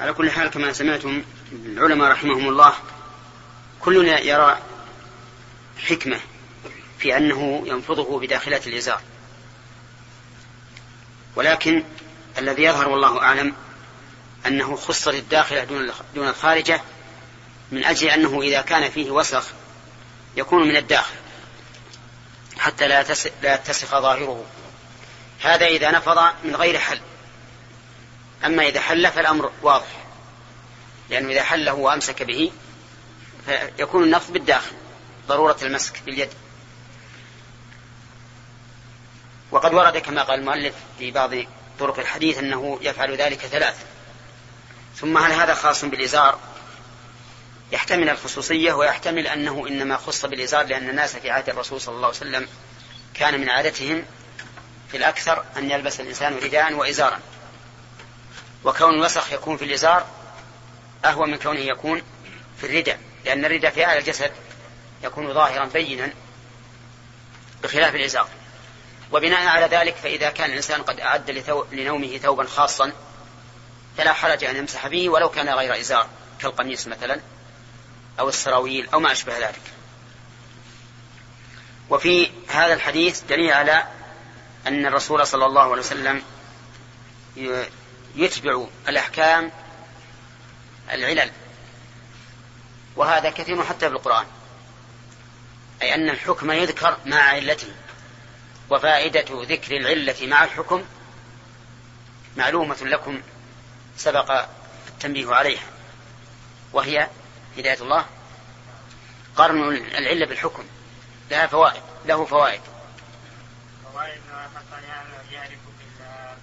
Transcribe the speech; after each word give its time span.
على 0.00 0.12
كل 0.12 0.30
حال 0.30 0.48
كما 0.48 0.72
سمعتم 0.72 1.22
العلماء 1.52 2.10
رحمهم 2.10 2.48
الله 2.48 2.74
كلنا 3.80 4.20
يرى 4.20 4.58
حكمة 5.78 6.20
في 6.98 7.16
أنه 7.16 7.62
ينفضه 7.66 8.20
بداخلة 8.20 8.60
الإزار. 8.66 9.00
ولكن 11.36 11.84
الذي 12.38 12.62
يظهر 12.62 12.88
والله 12.88 13.22
أعلم 13.22 13.54
أنه 14.46 14.76
خص 14.76 15.08
الداخلة 15.08 15.64
دون 16.14 16.28
الخارجة 16.28 16.80
من 17.72 17.84
أجل 17.84 18.08
أنه 18.08 18.42
إذا 18.42 18.60
كان 18.60 18.90
فيه 18.90 19.10
وسخ 19.10 19.44
يكون 20.36 20.68
من 20.68 20.76
الداخل 20.76 21.14
حتى 22.58 22.88
لا 22.88 23.00
يتسخ 23.42 23.90
ظاهره. 23.90 24.44
هذا 25.40 25.66
إذا 25.66 25.90
نفض 25.90 26.18
من 26.44 26.56
غير 26.56 26.78
حل. 26.78 27.00
أما 28.44 28.68
إذا 28.68 28.80
حل 28.80 29.12
فالأمر 29.12 29.52
واضح. 29.62 30.04
لأنه 31.10 31.32
إذا 31.32 31.42
حله 31.42 31.72
وأمسك 31.72 32.22
به 32.22 32.52
فيكون 33.46 34.04
النفض 34.04 34.32
بالداخل 34.32 34.72
ضرورة 35.28 35.56
المسك 35.62 36.02
باليد. 36.06 36.28
وقد 39.50 39.74
ورد 39.74 39.98
كما 39.98 40.22
قال 40.22 40.40
المؤلف 40.40 40.74
في 40.98 41.10
بعض 41.10 41.30
طرق 41.78 41.98
الحديث 41.98 42.38
أنه 42.38 42.78
يفعل 42.82 43.16
ذلك 43.16 43.38
ثلاث. 43.38 43.84
ثم 44.96 45.18
هل 45.18 45.32
هذا 45.32 45.54
خاص 45.54 45.84
بالإزار؟ 45.84 46.38
يحتمل 47.72 48.08
الخصوصية 48.08 48.72
ويحتمل 48.72 49.26
أنه 49.26 49.68
إنما 49.68 49.96
خص 49.96 50.26
بالإزار 50.26 50.66
لأن 50.66 50.90
الناس 50.90 51.16
في 51.16 51.30
عهد 51.30 51.48
الرسول 51.48 51.80
صلى 51.80 51.94
الله 51.94 52.06
عليه 52.06 52.16
وسلم 52.16 52.48
كان 53.14 53.40
من 53.40 53.48
عادتهم 53.48 54.04
في 54.90 54.96
الأكثر 54.96 55.44
أن 55.56 55.70
يلبس 55.70 56.00
الإنسان 56.00 56.36
رداء 56.36 56.72
وإزارا. 56.72 57.20
وكون 58.64 58.94
الوسخ 58.94 59.32
يكون 59.32 59.56
في 59.56 59.64
الإزار 59.64 60.06
أهون 61.04 61.30
من 61.30 61.38
كونه 61.38 61.60
يكون 61.60 62.02
في 62.60 62.66
الرداء 62.66 62.98
لأن 63.24 63.44
الرداء 63.44 63.70
في 63.70 63.84
أعلى 63.84 63.98
الجسد 63.98 64.32
يكون 65.04 65.34
ظاهرا 65.34 65.64
بينا 65.64 66.12
بخلاف 67.62 67.94
الإزار. 67.94 68.28
وبناء 69.12 69.46
على 69.46 69.66
ذلك 69.66 69.94
فإذا 69.94 70.30
كان 70.30 70.50
الإنسان 70.50 70.82
قد 70.82 71.00
أعد 71.00 71.30
لنومه 71.72 72.18
ثوبا 72.18 72.44
خاصا 72.44 72.92
فلا 73.98 74.12
حرج 74.12 74.44
أن 74.44 74.56
يمسح 74.56 74.86
به 74.86 75.08
ولو 75.08 75.28
كان 75.28 75.48
غير 75.48 75.80
إزار 75.80 76.06
كالقميص 76.40 76.86
مثلا 76.86 77.20
أو 78.20 78.28
السراويل 78.28 78.88
أو 78.94 79.00
ما 79.00 79.12
أشبه 79.12 79.38
ذلك. 79.38 79.62
وفي 81.90 82.30
هذا 82.48 82.74
الحديث 82.74 83.20
دليل 83.20 83.52
على 83.52 83.84
أن 84.66 84.86
الرسول 84.86 85.26
صلى 85.26 85.46
الله 85.46 85.62
عليه 85.62 85.82
وسلم 85.82 86.22
يتبع 88.14 88.66
الأحكام 88.88 89.50
العلل 90.92 91.30
وهذا 92.96 93.30
كثير 93.30 93.64
حتى 93.64 93.88
في 93.88 93.94
القرآن 93.94 94.26
أي 95.82 95.94
أن 95.94 96.10
الحكم 96.10 96.50
يذكر 96.50 96.98
مع 97.06 97.22
علته 97.22 97.74
وفائدة 98.70 99.24
ذكر 99.30 99.76
العلة 99.76 100.26
مع 100.26 100.44
الحكم 100.44 100.84
معلومة 102.36 102.76
لكم 102.82 103.22
سبق 103.96 104.46
التنبيه 104.88 105.34
عليها 105.34 105.66
وهي 106.72 107.08
هداية 107.58 107.82
الله. 107.82 108.04
قرن 109.36 109.76
العلة 109.76 110.26
بالحكم 110.26 110.64
لها 111.30 111.46
فوائد 111.46 111.82
له 112.06 112.24
فوائد. 112.24 112.60
فوائد 113.92 114.20
يعرف 115.32 115.58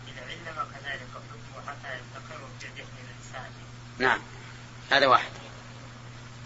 بالعلة 0.05 0.61
وكذلك 0.61 1.01
الحكم 1.01 1.67
حتى 1.67 1.93
يستقر 1.93 2.39
في 2.59 2.67
ذهن 2.67 2.87
الإنسان 3.03 3.51
نعم. 3.99 4.19
هذا 4.91 5.07
واحد. 5.07 5.31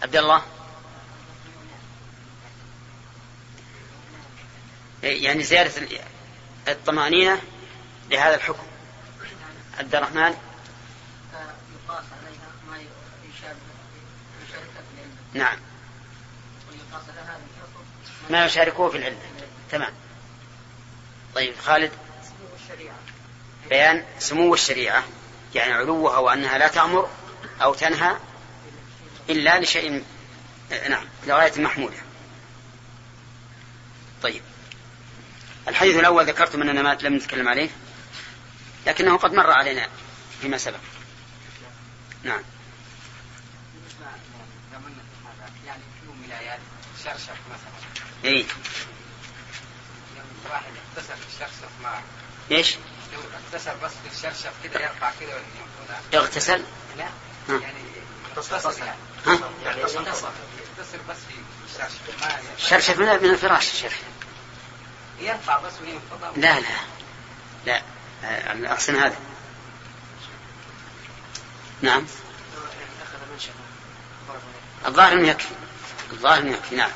عبد 0.02 0.16
الله؟ 0.16 0.42
يعني 5.02 5.42
زيادة 5.42 5.88
الطمأنينة 6.68 7.40
لهذا 8.10 8.34
الحكم. 8.34 8.66
عبد 9.78 9.94
الرحمن؟ 9.94 10.20
يقاس 10.22 12.04
عليها 12.22 12.48
ما 12.70 12.76
يشابه 12.76 13.56
نعم. 15.34 15.58
ما 18.30 18.44
يشاركوه 18.44 18.90
في 18.90 18.96
العلم. 18.96 19.18
تمام. 19.70 19.92
طيب 21.34 21.54
خالد؟ 21.64 21.92
بيان. 23.68 24.04
سمو 24.18 24.54
الشريعة 24.54 25.04
يعني 25.54 25.72
علوها 25.72 26.18
وأنها 26.18 26.58
لا 26.58 26.68
تأمر. 26.68 27.08
أو 27.62 27.74
تنهى 27.74 28.16
إلا 29.30 29.60
لشيء 29.60 30.04
نعم 30.88 31.04
لغاية 31.26 31.60
محمودة. 31.60 31.96
طيب. 34.22 34.42
الحديث 35.68 35.96
الأول 35.96 36.26
ذكرتم 36.26 36.62
أننا 36.62 36.82
ما 36.82 36.98
لم 37.02 37.16
نتكلم 37.16 37.48
عليه 37.48 37.70
لكنه 38.86 39.16
قد 39.16 39.32
مر 39.32 39.50
علينا 39.50 39.88
فيما 40.40 40.58
سبق. 40.58 40.78
نعم. 42.22 42.42
يعني 45.66 45.82
في 46.00 46.26
ولايات 46.26 46.58
شرشف 47.04 47.38
مثلا 47.50 48.02
اي 48.24 48.46
واحد 50.50 50.72
اغتسل 50.96 51.16
في 51.16 51.26
الشرشف 51.34 51.70
ما 51.82 52.02
إيش؟ 52.50 52.76
اغتسل. 53.52 53.76
بس 53.84 53.90
في 53.90 54.16
الشرشف 54.16 54.52
كده 54.64 54.80
يرفع 54.80 55.12
كده 55.20 55.40
اغتسل؟ 56.20 56.64
لا. 56.98 57.08
يعني 57.48 57.64
اغتسل 58.36 58.82
ها؟ 59.26 59.38
يعني 59.64 59.82
اغتسل 59.82 60.02
بس 61.08 61.16
في 61.28 61.34
الشرشف 61.66 62.00
الشرشف 62.56 62.98
من 62.98 63.08
الفراش 63.08 63.72
الشرشف 63.72 64.02
يرفع 65.20 65.58
بس 65.58 65.72
وينفض. 65.80 66.38
لا 66.38 66.60
لا. 66.60 66.68
لا. 67.66 67.82
الأحسن 68.52 68.96
هذا. 68.96 69.16
نعم. 71.82 72.06
الظاهر 74.86 75.12
أنه 75.12 75.28
يكفي. 75.28 75.54
الظاهر 76.12 76.38
أنه 76.38 76.50
يكفي. 76.50 76.76
نعم. 76.76 76.90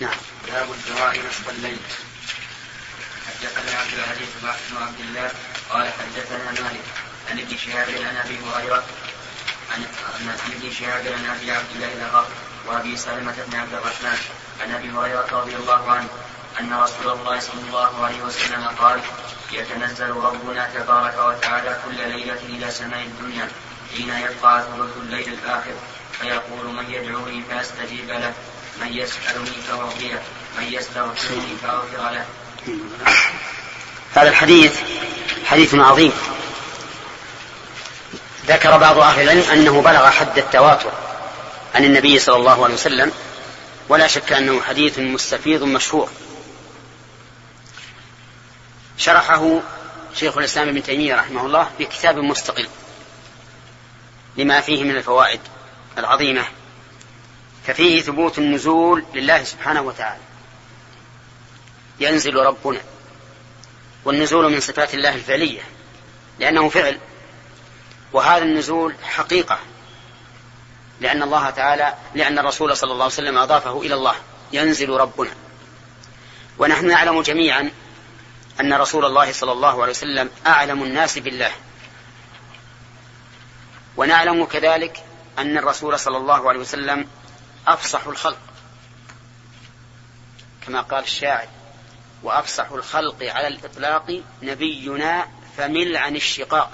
نعم. 0.00 0.16
باب 0.48 0.72
الدعاء 0.72 1.18
نصف 1.18 1.50
الليل 1.50 1.78
حدثنا 3.40 3.78
عبد 3.80 3.92
العزيز 3.92 4.28
بن 4.42 4.76
عبد 4.82 5.00
الله 5.00 5.30
قال 5.70 5.86
حدثنا 5.92 6.50
مالك 6.50 6.84
عن 7.30 7.38
ابن 7.38 7.56
شهاب 7.56 7.88
عن 7.88 8.16
أبي 8.16 8.38
هريرة 8.54 8.84
عن 9.72 10.52
ابن 10.52 10.72
شهاب 10.72 11.06
عن 11.06 11.26
أبي 11.36 11.50
عبد 11.50 11.70
الله 11.74 11.92
الاغر 11.92 12.26
وأبي 12.66 12.96
سلمة 12.96 13.34
بن 13.46 13.56
عبد 13.58 13.74
الرحمن 13.74 14.18
عن 14.60 14.74
أبي 14.74 14.90
هريرة 14.90 15.28
رضي 15.32 15.56
الله 15.56 15.90
عنه 15.90 16.08
أن 16.60 16.74
رسول 16.74 17.12
الله 17.12 17.40
صلى 17.40 17.60
الله 17.66 18.04
عليه 18.04 18.22
وسلم 18.22 18.64
قال 18.80 19.00
يتنزل 19.52 20.10
ربنا 20.10 20.70
تبارك 20.74 21.18
وتعالى 21.18 21.80
كل 21.84 21.96
ليلة 22.08 22.40
إلى 22.48 22.70
سماء 22.70 23.02
الدنيا 23.02 23.48
حين 23.96 24.08
يبقى 24.08 24.62
ثلث 24.62 24.96
الليل 24.96 25.28
الآخر 25.32 25.74
فيقول 26.20 26.66
من 26.74 26.90
يدعوني 26.90 27.42
فأستجيب 27.50 28.10
له 28.10 28.32
من 28.80 28.92
يسألني 28.92 29.56
فاعطيه 29.68 30.22
من 30.58 30.64
يستغفرني 30.64 31.56
فأغفر 31.62 32.10
له. 32.10 32.26
هذا 34.14 34.28
الحديث 34.28 34.80
حديث 35.46 35.74
عظيم. 35.74 36.12
ذكر 38.46 38.76
بعض 38.76 38.98
أهل 38.98 39.22
العلم 39.22 39.50
أنه 39.52 39.82
بلغ 39.82 40.10
حد 40.10 40.38
التواتر 40.38 40.92
عن 41.74 41.84
النبي 41.84 42.18
صلى 42.18 42.36
الله 42.36 42.64
عليه 42.64 42.74
وسلم 42.74 43.12
ولا 43.88 44.06
شك 44.06 44.32
أنه 44.32 44.60
حديث 44.60 44.98
مستفيض 44.98 45.62
مشهور. 45.62 46.08
شرحه 48.98 49.60
شيخ 50.14 50.38
الإسلام 50.38 50.68
ابن 50.68 50.82
تيمية 50.82 51.14
رحمه 51.14 51.46
الله 51.46 51.70
في 51.78 51.84
كتاب 51.84 52.18
مستقل 52.18 52.68
لما 54.36 54.60
فيه 54.60 54.84
من 54.84 54.96
الفوائد 54.96 55.40
العظيمة 55.98 56.44
ففيه 57.66 58.02
ثبوت 58.02 58.38
النزول 58.38 59.04
لله 59.14 59.44
سبحانه 59.44 59.80
وتعالى. 59.82 60.20
ينزل 62.00 62.36
ربنا 62.36 62.80
والنزول 64.04 64.52
من 64.52 64.60
صفات 64.60 64.94
الله 64.94 65.14
الفعلية 65.14 65.60
لأنه 66.38 66.68
فعل. 66.68 66.98
وهذا 68.12 68.44
النزول 68.44 68.94
حقيقة 69.02 69.58
لأن 71.00 71.22
الله 71.22 71.50
تعالى 71.50 71.94
لأن 72.14 72.38
الرسول 72.38 72.76
صلى 72.76 72.92
الله 72.92 73.04
عليه 73.04 73.14
وسلم 73.14 73.38
أضافه 73.38 73.82
إلى 73.82 73.94
الله 73.94 74.14
ينزل 74.52 74.90
ربنا. 74.90 75.30
ونحن 76.58 76.86
نعلم 76.86 77.22
جميعا 77.22 77.70
أن 78.60 78.74
رسول 78.74 79.04
الله 79.04 79.32
صلى 79.32 79.52
الله 79.52 79.82
عليه 79.82 79.92
وسلم 79.92 80.30
أعلم 80.46 80.82
الناس 80.82 81.18
بالله. 81.18 81.52
ونعلم 83.96 84.44
كذلك 84.44 85.04
أن 85.38 85.58
الرسول 85.58 85.98
صلى 85.98 86.16
الله 86.16 86.48
عليه 86.48 86.60
وسلم 86.60 87.08
أفصح 87.68 88.06
الخلق 88.06 88.38
كما 90.66 90.80
قال 90.80 91.04
الشاعر. 91.04 91.48
وأفصح 92.22 92.70
الخلق 92.70 93.16
على 93.22 93.48
الإطلاق 93.48 94.22
نبينا 94.42 95.28
فمل 95.56 95.96
عن 95.96 96.16
الشقاق. 96.16 96.72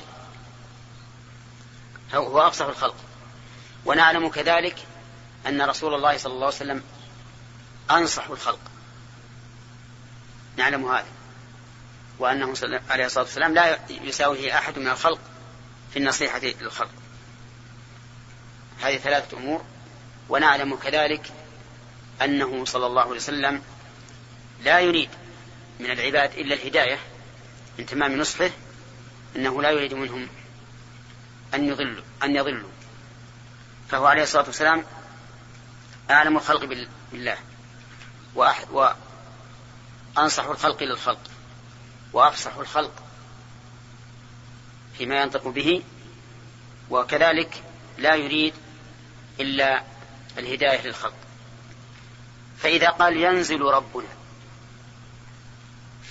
هو 2.15 2.41
أفصح 2.41 2.67
الخلق. 2.67 2.95
ونعلم 3.85 4.29
كذلك 4.29 4.77
أن 5.47 5.63
رسول 5.63 5.95
الله 5.95 6.17
صلى 6.17 6.33
الله 6.33 6.47
عليه 6.47 6.57
وسلم 6.57 6.83
أنصح 7.91 8.29
الخلق. 8.31 8.61
نعلم 10.57 10.93
هذا. 10.93 11.07
وأنه 12.19 12.55
عليه 12.91 13.07
الصلاة 13.07 13.25
والسلام 13.25 13.55
لا 13.55 13.79
يساويه 13.91 14.59
أحد 14.59 14.79
من 14.79 14.89
الخلق 14.89 15.21
في 15.93 15.99
النصيحة 15.99 16.39
للخلق. 16.39 16.91
هذه 18.81 18.97
ثلاثة 18.97 19.37
أمور. 19.37 19.65
ونعلم 20.29 20.77
كذلك 20.77 21.33
أنه 22.23 22.65
صلى 22.65 22.87
الله 22.87 23.03
عليه 23.03 23.13
وسلم 23.13 23.63
لا 24.65 24.81
يريد 24.81 25.11
من 25.81 25.91
العباد 25.91 26.33
إلا 26.39 26.55
الهداية 26.55 26.99
من 27.79 27.87
تمام 27.87 28.19
نصحه 28.19 28.51
أنه 29.37 29.63
لا 29.63 29.71
يريد 29.71 29.95
منهم 29.95 30.29
أن 31.55 31.69
يضلوا 31.69 32.05
أن 32.23 32.37
يضلوا. 32.37 32.71
فهو 33.89 34.07
عليه 34.07 34.23
الصلاة 34.23 34.45
والسلام 34.45 34.85
أعلم 36.11 36.37
الخلق 36.37 36.65
بالله 37.13 37.39
وأنصح 40.17 40.45
الخلق 40.45 40.83
للخلق 40.83 41.21
وأفصح 42.13 42.57
الخلق 42.57 43.03
فيما 44.99 45.23
ينطق 45.23 45.49
به 45.49 45.83
وكذلك 46.91 47.63
لا 47.99 48.15
يريد 48.15 48.55
إلا 49.41 49.83
الهداية 50.39 50.87
للخلق. 50.87 51.15
فإذا 52.59 52.91
قال 52.91 53.17
ينزل 53.17 53.61
ربنا 53.61 54.09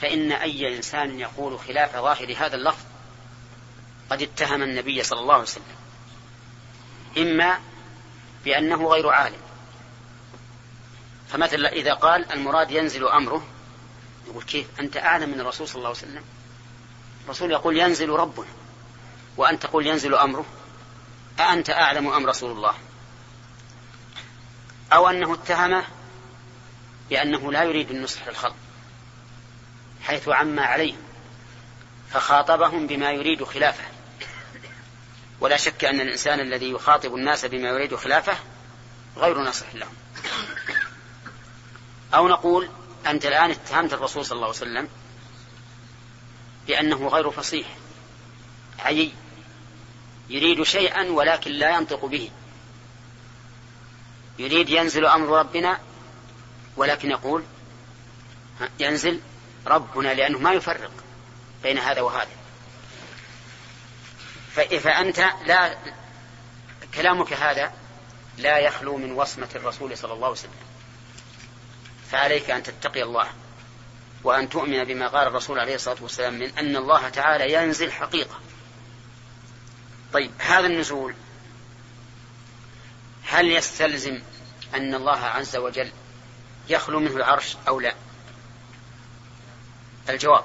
فإن 0.01 0.31
أي 0.31 0.77
إنسان 0.77 1.19
يقول 1.19 1.59
خلاف 1.59 1.95
ظاهر 1.95 2.35
هذا 2.37 2.55
اللفظ 2.55 2.85
قد 4.09 4.21
اتهم 4.21 4.63
النبي 4.63 5.03
صلى 5.03 5.19
الله 5.19 5.33
عليه 5.33 5.43
وسلم 5.43 5.75
إما 7.17 7.59
بأنه 8.45 8.87
غير 8.87 9.09
عالم. 9.09 9.39
فمثلا 11.29 11.71
إذا 11.71 11.93
قال 11.93 12.31
المراد 12.31 12.71
ينزل 12.71 13.07
أمره 13.07 13.47
يقول 14.27 14.43
كيف؟ 14.43 14.67
أنت 14.79 14.97
أعلم 14.97 15.29
من 15.29 15.39
الرسول 15.39 15.67
صلى 15.67 15.75
الله 15.75 15.87
عليه 15.87 15.97
وسلم. 15.97 16.23
الرسول 17.25 17.51
يقول 17.51 17.77
ينزل 17.77 18.09
ربنا 18.09 18.47
وأنت 19.37 19.63
تقول 19.63 19.87
ينزل 19.87 20.15
أمره 20.15 20.45
أأنت 21.39 21.69
أعلم 21.69 22.07
أم 22.07 22.25
رسول 22.25 22.51
الله؟ 22.51 22.73
أو 24.93 25.09
أنه 25.09 25.33
اتهمه 25.33 25.83
بأنه 27.09 27.51
لا 27.51 27.63
يريد 27.63 27.91
النصح 27.91 28.27
للخلق. 28.27 28.55
حيث 30.03 30.29
عمى 30.29 30.61
عليهم 30.61 31.01
فخاطبهم 32.11 32.87
بما 32.87 33.11
يريد 33.11 33.43
خلافه. 33.43 33.83
ولا 35.39 35.57
شك 35.57 35.85
أن 35.85 36.01
الإنسان 36.01 36.39
الذي 36.39 36.71
يخاطب 36.71 37.15
الناس 37.15 37.45
بما 37.45 37.69
يريد 37.69 37.95
خلافه 37.95 38.37
غير 39.17 39.37
ناصح 39.37 39.75
لهم. 39.75 39.93
أو 42.13 42.27
نقول 42.27 42.69
أنت 43.07 43.25
الآن 43.25 43.51
اتهمت 43.51 43.93
الرسول 43.93 44.25
صلى 44.25 44.35
الله 44.35 44.47
عليه 44.47 44.57
وسلم 44.57 44.87
بأنه 46.67 47.07
غير 47.07 47.31
فصيح 47.31 47.67
عيي 48.79 49.11
يريد 50.29 50.63
شيئا 50.63 51.11
ولكن 51.11 51.51
لا 51.51 51.69
ينطق 51.69 52.05
به. 52.05 52.31
يريد 54.39 54.69
ينزل 54.69 55.05
أمر 55.05 55.39
ربنا 55.39 55.79
ولكن 56.77 57.11
يقول 57.11 57.43
ينزل 58.79 59.19
ربنا 59.67 60.13
لأنه 60.13 60.39
ما 60.39 60.53
يفرق 60.53 60.91
بين 61.63 61.77
هذا 61.77 62.01
وهذا. 62.01 62.31
فأنت 64.55 65.19
لا 65.45 65.77
كلامك 66.93 67.33
هذا 67.33 67.73
لا 68.37 68.57
يخلو 68.57 68.97
من 68.97 69.11
وصمة 69.11 69.49
الرسول 69.55 69.97
صلى 69.97 70.13
الله 70.13 70.27
عليه 70.27 70.37
وسلم. 70.37 70.51
فعليك 72.11 72.49
أن 72.49 72.63
تتقي 72.63 73.03
الله 73.03 73.27
وأن 74.23 74.49
تؤمن 74.49 74.83
بما 74.83 75.07
قال 75.07 75.27
الرسول 75.27 75.59
عليه 75.59 75.75
الصلاة 75.75 75.97
والسلام 76.01 76.33
من 76.33 76.57
أن 76.57 76.75
الله 76.75 77.09
تعالى 77.09 77.53
ينزل 77.53 77.91
حقيقة. 77.91 78.39
طيب 80.13 80.31
هذا 80.37 80.67
النزول 80.67 81.15
هل 83.23 83.51
يستلزم 83.51 84.21
أن 84.75 84.95
الله 84.95 85.19
عز 85.19 85.55
وجل 85.55 85.91
يخلو 86.69 86.99
منه 86.99 87.15
العرش 87.15 87.57
أو 87.67 87.79
لا؟ 87.79 87.95
الجواب. 90.11 90.43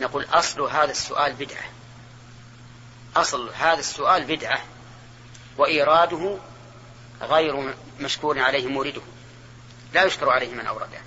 نقول 0.00 0.26
أصل 0.32 0.60
هذا 0.62 0.90
السؤال 0.90 1.32
بدعة. 1.32 1.64
أصل 3.16 3.50
هذا 3.54 3.78
السؤال 3.78 4.24
بدعة. 4.24 4.60
وإيراده 5.58 6.38
غير 7.22 7.74
مشكور 8.00 8.38
عليه 8.38 8.66
مورده. 8.66 9.02
لا 9.92 10.04
يشكر 10.04 10.30
عليه 10.30 10.54
من 10.54 10.66
أورده. 10.66 10.98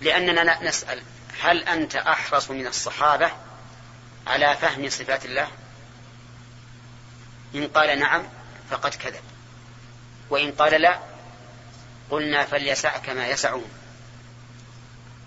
لأننا 0.00 0.62
نسأل 0.62 1.02
هل 1.40 1.64
أنت 1.64 1.96
أحرص 1.96 2.50
من 2.50 2.66
الصحابة 2.66 3.30
على 4.26 4.56
فهم 4.56 4.88
صفات 4.88 5.24
الله؟ 5.24 5.48
إن 7.54 7.68
قال 7.68 7.98
نعم 7.98 8.22
فقد 8.70 8.94
كذب. 8.94 9.22
وإن 10.30 10.52
قال 10.52 10.82
لا 10.82 11.00
قلنا 12.10 12.44
فليسعك 12.44 13.08
ما 13.08 13.28
يسعهم 13.28 13.79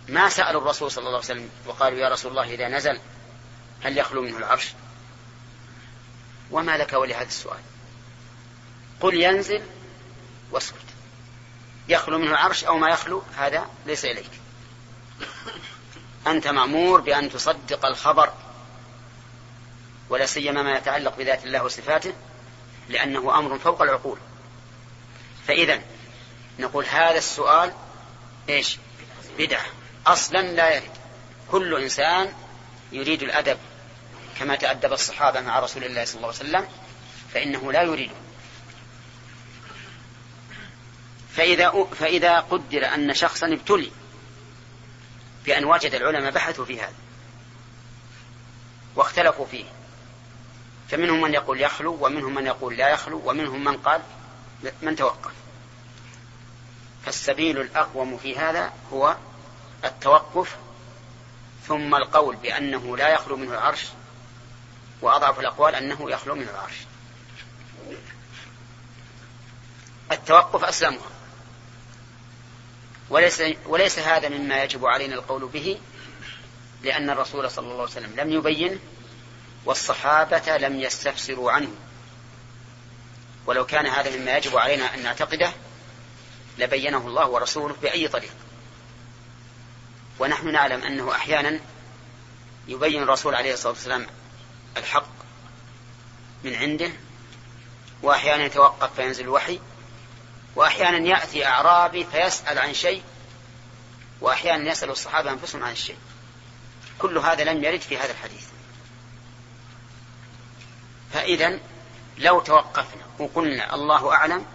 ما 0.07 0.29
سألوا 0.29 0.61
الرسول 0.61 0.91
صلى 0.91 1.01
الله 1.01 1.17
عليه 1.17 1.25
وسلم 1.25 1.49
وقالوا 1.65 1.99
يا 1.99 2.09
رسول 2.09 2.31
الله 2.31 2.53
إذا 2.53 2.67
نزل 2.67 2.99
هل 3.83 3.97
يخلو 3.97 4.21
منه 4.21 4.37
العرش؟ 4.37 4.73
وما 6.51 6.77
لك 6.77 6.93
ولهذا 6.93 7.27
السؤال. 7.27 7.59
قل 9.01 9.13
ينزل 9.13 9.61
واسكت. 10.51 10.77
يخلو 11.87 12.17
منه 12.17 12.31
العرش 12.31 12.63
أو 12.63 12.77
ما 12.77 12.89
يخلو؟ 12.89 13.23
هذا 13.37 13.67
ليس 13.85 14.05
إليك. 14.05 14.29
أنت 16.27 16.47
مأمور 16.47 17.01
بأن 17.01 17.31
تصدق 17.31 17.85
الخبر 17.85 18.33
ولا 20.09 20.25
سيما 20.25 20.63
ما 20.63 20.77
يتعلق 20.77 21.17
بذات 21.17 21.45
الله 21.45 21.63
وصفاته 21.63 22.13
لأنه 22.89 23.39
أمر 23.39 23.59
فوق 23.59 23.81
العقول. 23.81 24.17
فإذا 25.47 25.81
نقول 26.59 26.85
هذا 26.85 27.17
السؤال 27.17 27.73
إيش؟ 28.49 28.77
بدعة. 29.37 29.65
أصلا 30.07 30.41
لا 30.41 30.75
يرد. 30.75 30.91
كل 31.51 31.81
إنسان 31.81 32.33
يريد 32.91 33.23
الأدب 33.23 33.57
كما 34.39 34.55
تأدب 34.55 34.93
الصحابة 34.93 35.41
مع 35.41 35.59
رسول 35.59 35.83
الله 35.83 36.05
صلى 36.05 36.15
الله 36.15 36.27
عليه 36.27 36.37
وسلم 36.37 36.67
فإنه 37.33 37.71
لا 37.71 37.81
يريده 37.81 38.15
فإذا 41.35 41.87
فإذا 41.99 42.39
قدر 42.39 42.85
أن 42.93 43.13
شخصا 43.13 43.47
ابتلي 43.47 43.91
بأن 45.45 45.65
وجد 45.65 45.93
العلماء 45.93 46.31
بحثوا 46.31 46.65
في 46.65 46.81
هذا 46.81 46.93
واختلفوا 48.95 49.45
فيه 49.45 49.65
فمنهم 50.89 51.21
من 51.21 51.33
يقول 51.33 51.61
يخلو 51.61 51.97
ومنهم 52.05 52.35
من 52.35 52.45
يقول 52.45 52.77
لا 52.77 52.89
يخلو 52.89 53.21
ومنهم 53.25 53.63
من 53.63 53.77
قال 53.77 54.01
من 54.81 54.95
توقف. 54.95 55.31
فالسبيل 57.05 57.61
الأقوم 57.61 58.17
في 58.17 58.37
هذا 58.37 58.73
هو 58.93 59.15
التوقف 59.85 60.55
ثم 61.67 61.95
القول 61.95 62.35
بأنه 62.35 62.97
لا 62.97 63.09
يخلو 63.09 63.37
منه 63.37 63.51
العرش 63.51 63.85
وأضعف 65.01 65.39
الأقوال 65.39 65.75
أنه 65.75 66.11
يخلو 66.11 66.35
منه 66.35 66.49
العرش. 66.49 66.75
التوقف 70.11 70.63
أسلمها. 70.63 71.09
وليس, 73.09 73.43
وليس 73.65 73.99
هذا 73.99 74.29
مما 74.29 74.63
يجب 74.63 74.85
علينا 74.85 75.15
القول 75.15 75.47
به 75.47 75.79
لأن 76.83 77.09
الرسول 77.09 77.51
صلى 77.51 77.63
الله 77.63 77.81
عليه 77.81 77.83
وسلم 77.83 78.15
لم 78.15 78.33
يبين 78.33 78.79
والصحابة 79.65 80.57
لم 80.57 80.79
يستفسروا 80.79 81.51
عنه. 81.51 81.75
ولو 83.45 83.65
كان 83.65 83.85
هذا 83.85 84.17
مما 84.17 84.37
يجب 84.37 84.57
علينا 84.57 84.93
أن 84.95 85.03
نعتقده 85.03 85.51
لبينه 86.57 87.07
الله 87.07 87.27
ورسوله 87.27 87.75
بأي 87.81 88.07
طريق 88.07 88.33
ونحن 90.19 90.51
نعلم 90.51 90.83
أنه 90.83 91.11
أحيانا 91.15 91.59
يبين 92.67 93.03
الرسول 93.03 93.35
عليه 93.35 93.53
الصلاة 93.53 93.73
والسلام 93.73 94.07
الحق 94.77 95.07
من 96.43 96.55
عنده 96.55 96.91
وأحيانا 98.01 98.43
يتوقف 98.43 98.95
فينزل 98.95 99.23
الوحي 99.23 99.59
وأحيانا 100.55 100.97
يأتي 100.97 101.45
أعرابي 101.45 102.03
فيسأل 102.11 102.59
عن 102.59 102.73
شيء 102.73 103.03
وأحيانا 104.21 104.71
يسأل 104.71 104.89
الصحابة 104.89 105.31
أنفسهم 105.31 105.63
عن 105.63 105.71
الشيء. 105.71 105.97
كل 106.99 107.17
هذا 107.17 107.43
لم 107.43 107.63
يرد 107.63 107.81
في 107.81 107.97
هذا 107.97 108.11
الحديث. 108.11 108.45
فإذا 111.13 111.59
لو 112.17 112.39
توقفنا 112.39 113.03
وقلنا 113.19 113.75
الله 113.75 114.13
أعلم 114.13 114.45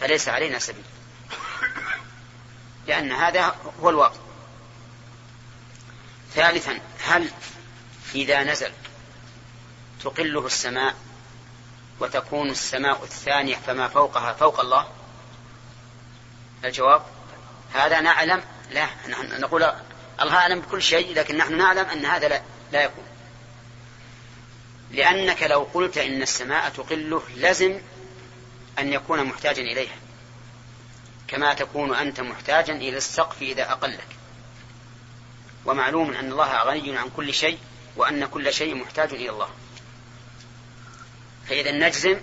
فليس 0.00 0.28
علينا 0.28 0.58
سبيل. 0.58 0.84
لأن 2.86 3.12
هذا 3.12 3.56
هو 3.82 3.90
الواقع. 3.90 4.29
ثالثا 6.34 6.80
هل 7.04 7.30
إذا 8.14 8.42
نزل 8.42 8.72
تقله 10.04 10.46
السماء 10.46 10.94
وتكون 12.00 12.50
السماء 12.50 13.02
الثانية 13.02 13.56
فما 13.56 13.88
فوقها 13.88 14.32
فوق 14.32 14.60
الله؟ 14.60 14.88
الجواب 16.64 17.02
هذا 17.74 18.00
نعلم 18.00 18.42
لا 18.70 18.86
نحن 19.08 19.40
نقول 19.40 19.62
الله 20.20 20.34
أعلم 20.34 20.60
بكل 20.60 20.82
شيء 20.82 21.14
لكن 21.14 21.36
نحن 21.36 21.58
نعلم 21.58 21.86
أن 21.86 22.06
هذا 22.06 22.28
لا, 22.28 22.42
لا 22.72 22.82
يكون. 22.82 23.04
لأنك 24.90 25.42
لو 25.42 25.62
قلت 25.74 25.98
إن 25.98 26.22
السماء 26.22 26.68
تقله 26.68 27.22
لزم 27.36 27.80
أن 28.78 28.92
يكون 28.92 29.24
محتاجا 29.24 29.62
إليها. 29.62 29.96
كما 31.28 31.54
تكون 31.54 31.94
أنت 31.94 32.20
محتاجا 32.20 32.72
إلى 32.74 32.96
السقف 32.96 33.42
إذا 33.42 33.72
أقلك. 33.72 34.19
ومعلوم 35.64 36.14
أن 36.14 36.32
الله 36.32 36.62
غني 36.62 36.98
عن 36.98 37.10
كل 37.16 37.34
شيء 37.34 37.58
وأن 37.96 38.26
كل 38.26 38.52
شيء 38.52 38.74
محتاج 38.74 39.12
إلى 39.12 39.30
الله. 39.30 39.48
فإذا 41.48 41.70
نجزم 41.70 42.20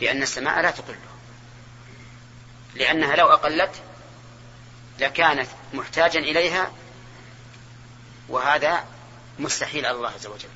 بأن 0.00 0.22
السماء 0.22 0.62
لا 0.62 0.70
تقله 0.70 0.96
لأنها 2.74 3.16
لو 3.16 3.26
أقلت 3.26 3.82
لكانت 4.98 5.48
محتاجا 5.74 6.20
إليها 6.20 6.72
وهذا 8.28 8.84
مستحيل 9.38 9.86
على 9.86 9.96
الله 9.96 10.10
عز 10.10 10.26
وجل. 10.26 10.48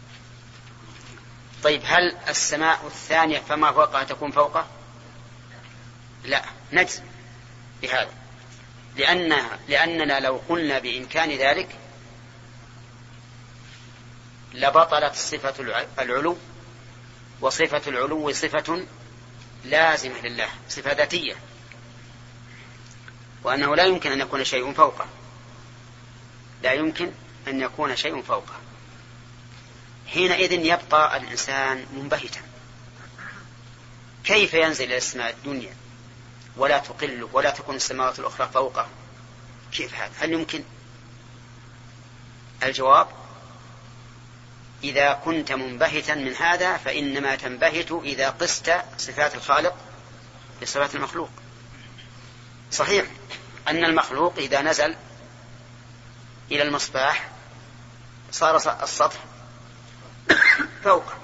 طيب 1.63 1.83
هل 1.85 2.17
السماء 2.29 2.87
الثانية 2.87 3.39
فما 3.39 3.73
فوقها 3.73 4.05
تكون 4.05 4.31
فوقه؟ 4.31 4.67
لا 6.25 6.43
نجزم 6.73 7.03
بهذا. 7.83 8.11
لأنها 8.97 9.59
لأننا 9.69 10.21
لو 10.21 10.41
قلنا 10.49 10.79
بإمكان 10.79 11.31
ذلك 11.31 11.69
لبطلت 14.55 15.15
صفة 15.15 15.83
العلو 15.99 16.37
وصفة 17.41 17.83
العلو 17.87 18.33
صفة 18.33 18.87
لازمة 19.65 20.21
لله 20.21 20.49
صفة 20.69 20.93
ذاتية. 20.93 21.37
وأنه 23.45 23.77
لا 23.77 23.85
يمكن 23.85 24.13
أن 24.13 24.21
يكون 24.21 24.45
شيء 24.45 24.73
فوقه. 24.73 25.07
لا 26.63 26.73
يمكن 26.73 27.13
أن 27.49 27.61
يكون 27.61 27.97
شيء 27.97 28.23
فوقه. 28.23 28.55
حينئذ 30.07 30.53
يبقى 30.53 31.17
الإنسان 31.17 31.87
منبهتا. 31.93 32.41
كيف 34.25 34.55
ينزل 34.55 34.85
إلى 34.85 34.97
السماء 34.97 35.31
الدنيا؟ 35.31 35.77
ولا 36.57 36.79
تقل 36.79 37.29
ولا 37.33 37.51
تكون 37.51 37.77
السماوات 37.77 38.19
الأخرى 38.19 38.49
فوقه. 38.55 38.89
كيف 39.73 39.95
هذا؟ 39.95 40.13
هل 40.19 40.33
يمكن؟ 40.33 40.63
الجواب 42.63 43.09
إذا 44.87 45.13
كنت 45.13 45.53
منبهتا 45.53 46.15
من 46.15 46.35
هذا 46.35 46.77
فإنما 46.77 47.37
تنبهت 47.37 47.93
إذا 47.93 48.31
قست 48.31 48.77
صفات 48.99 49.35
الخالق 49.35 49.75
بصفات 50.63 50.95
المخلوق. 50.95 51.31
صحيح 52.73 53.07
أن 53.69 53.85
المخلوق 53.85 54.39
إذا 54.39 54.63
نزل 54.63 54.97
إلى 56.51 56.63
المصباح 56.63 57.29
صار 58.33 58.57
السطح 58.57 59.19
فوقه 60.85 61.15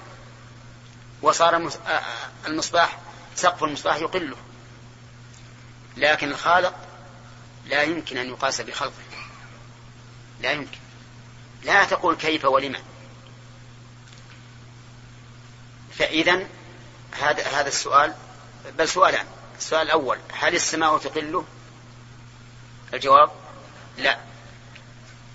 وصار 1.21 1.69
المصباح 2.47 2.97
سقف 3.35 3.63
المصباح 3.63 3.95
يقله. 3.95 4.37
لكن 5.97 6.31
الخالق 6.31 6.75
لا 7.65 7.83
يمكن 7.83 8.17
أن 8.17 8.29
يقاس 8.29 8.61
بخلقه. 8.61 8.93
لا 10.41 10.51
يمكن. 10.51 10.77
لا 11.63 11.85
تقول 11.85 12.15
كيف 12.15 12.45
ولما 12.45 12.79
فإذا 15.97 16.47
هذا 17.11 17.43
هذا 17.43 17.67
السؤال 17.67 18.13
بل 18.77 18.89
سؤالان. 18.89 19.25
السؤال 19.57 19.81
الأول 19.81 20.19
هل 20.33 20.55
السماء 20.55 20.97
تقله 20.97 21.45
الجواب 22.93 23.31
لا. 23.97 24.17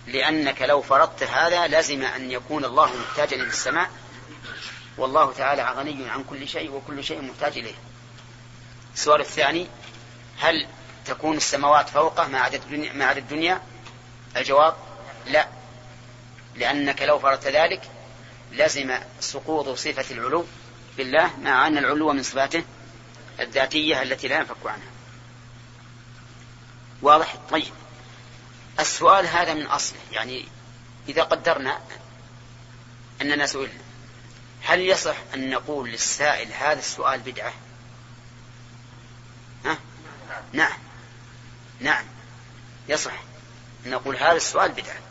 لأنك 0.07 0.63
لو 0.63 0.83
فرضت 0.83 1.23
هذا 1.23 1.67
لزم 1.67 2.03
أن 2.03 2.31
يكون 2.31 2.65
الله 2.65 2.97
محتاجا 2.97 3.37
إلى 3.37 3.49
السماء 3.49 3.91
والله 4.99 5.33
تعالى 5.33 5.63
غني 5.63 6.11
عن 6.11 6.25
كل 6.25 6.49
شيء 6.49 6.71
وكل 6.71 7.05
شيء 7.05 7.23
محتاج 7.23 7.59
إليه. 7.59 7.75
السؤال 8.95 9.21
الثاني 9.21 9.67
هل 10.39 10.67
تكون 11.07 11.37
السماوات 11.37 11.89
فوقه 11.89 12.29
مع 12.29 12.41
عدد 12.41 12.63
الدنيا, 12.63 12.93
مع 12.93 13.05
عدد 13.05 13.19
الدنيا؟ 13.19 13.63
الجواب 14.37 14.75
لا. 15.27 15.49
لأنك 16.55 17.03
لو 17.03 17.19
فرضت 17.19 17.47
ذلك 17.47 17.81
لزم 18.53 18.99
سقوط 19.21 19.69
صفة 19.69 20.15
العلو 20.15 20.45
بالله 20.97 21.31
مع 21.37 21.67
أن 21.67 21.79
العلو 21.79 22.13
من 22.13 22.23
صفاته 22.23 22.65
الذاتية 23.41 24.03
التي 24.03 24.29
لا 24.29 24.37
ينفك 24.37 24.67
عنها. 24.67 24.89
واضح؟ 27.03 27.37
طيب. 27.51 27.73
السؤال 28.81 29.27
هذا 29.27 29.55
من 29.55 29.67
أصله. 29.67 29.99
يعني 30.13 30.49
إذا 31.09 31.23
قدرنا 31.23 31.79
أننا 33.23 33.47
سئلنا 33.47 33.89
هل 34.63 34.81
يصح 34.81 35.17
أن 35.35 35.51
نقول 35.51 35.91
للسائل 35.91 36.53
هذا 36.53 36.79
السؤال 36.79 37.21
بدعة؟ 37.21 37.53
ها؟ 39.65 39.79
نعم. 40.53 40.79
نعم. 41.81 42.05
يصح 42.89 43.13
أن 43.87 43.91
نقول 43.91 44.17
هذا 44.17 44.37
السؤال 44.37 44.73
بدعة. 44.73 45.08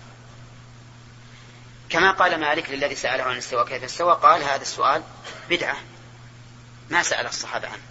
كما 1.89 2.11
قال 2.11 2.39
مالك 2.39 2.69
للذي 2.69 2.95
سأله 2.95 3.23
عن 3.23 3.37
استوى 3.37 3.65
كيف 3.65 3.83
استوى 3.83 4.13
قال 4.21 4.43
هذا 4.43 4.61
السؤال 4.61 5.03
بدعة. 5.49 5.77
ما 6.89 7.03
سأل 7.03 7.25
الصحابة 7.25 7.67
عنه. 7.67 7.83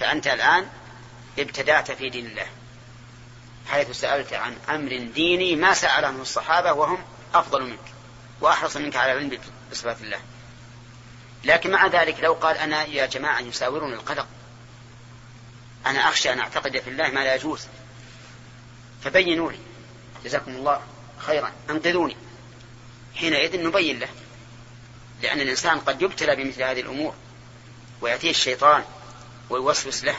فأنت 0.00 0.26
الآن 0.26 0.68
ابتدأت 1.38 1.90
في 1.90 2.10
دين 2.10 2.26
الله. 2.26 2.46
حيث 3.68 3.90
سألت 3.90 4.32
عن 4.32 4.56
أمر 4.68 5.10
ديني 5.14 5.56
ما 5.56 5.74
سأل 5.74 6.04
عنه 6.04 6.22
الصحابة 6.22 6.72
وهم 6.72 7.04
أفضل 7.34 7.62
منك 7.62 7.78
وأحرص 8.40 8.76
منك 8.76 8.96
على 8.96 9.12
العلم 9.12 9.38
بصفات 9.70 10.00
الله. 10.00 10.20
لكن 11.44 11.70
مع 11.70 11.86
ذلك 11.86 12.20
لو 12.20 12.32
قال 12.32 12.56
أنا 12.56 12.84
يا 12.84 13.06
جماعة 13.06 13.40
يساورني 13.40 13.94
القلق 13.94 14.26
أنا 15.86 16.08
أخشى 16.08 16.32
أن 16.32 16.38
أعتقد 16.38 16.78
في 16.78 16.90
الله 16.90 17.08
ما 17.08 17.20
لا 17.20 17.34
يجوز. 17.34 17.66
فبينوا 19.04 19.52
لي. 19.52 19.58
جزاكم 20.24 20.50
الله 20.50 20.80
خيرا. 21.18 21.52
أنقذوني. 21.70 22.16
حينئذ 23.14 23.62
نبين 23.62 23.98
له 23.98 24.08
لأن 25.22 25.40
الإنسان 25.40 25.78
قد 25.78 26.02
يبتلى 26.02 26.36
بمثل 26.36 26.62
هذه 26.62 26.80
الأمور 26.80 27.14
ويأتيه 28.00 28.30
الشيطان 28.30 28.84
ويوسوس 29.50 30.04
له 30.04 30.16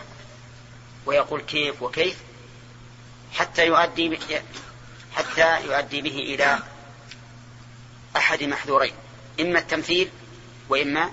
ويقول 1.05 1.41
كيف 1.41 1.81
وكيف 1.81 2.17
حتى 3.33 3.67
يؤدي 3.67 4.19
حتى 5.15 5.65
يؤدي 5.65 6.01
به 6.01 6.17
إلى 6.17 6.59
أحد 8.17 8.43
محذورين 8.43 8.93
إما 9.39 9.59
التمثيل 9.59 10.09
وإما 10.69 11.11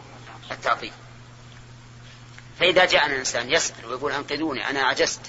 التعطيل. 0.51 0.93
فإذا 2.61 2.85
جاءنا 2.85 3.13
الإنسان 3.13 3.51
يسأل 3.51 3.87
ويقول 3.87 4.13
أنقذوني 4.13 4.71
أنا 4.71 4.83
عجزت 4.83 5.21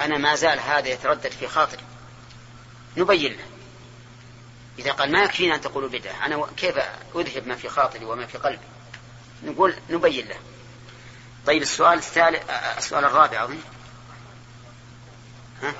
أنا 0.00 0.18
ما 0.18 0.34
زال 0.34 0.60
هذا 0.60 0.88
يتردد 0.88 1.30
في 1.30 1.48
خاطري 1.48 1.82
نبين 2.96 3.32
له. 3.32 3.44
إذا 4.80 4.92
قال 4.92 5.12
ما 5.12 5.22
يكفينا 5.22 5.54
أن 5.54 5.60
تقولوا 5.60 5.88
بدعة 5.88 6.26
أنا 6.26 6.46
كيف 6.56 6.78
أذهب 7.14 7.46
ما 7.46 7.54
في 7.54 7.68
خاطري 7.68 8.04
وما 8.04 8.26
في 8.26 8.38
قلبي؟ 8.38 8.64
نقول 9.42 9.74
نبين 9.90 10.28
له. 10.28 10.38
طيب 11.46 11.62
السؤال 11.62 11.98
الثالث 11.98 12.50
السؤال 12.78 13.04
الرابع 13.04 13.44
أظن. 13.44 13.60
ها؟ 15.62 15.74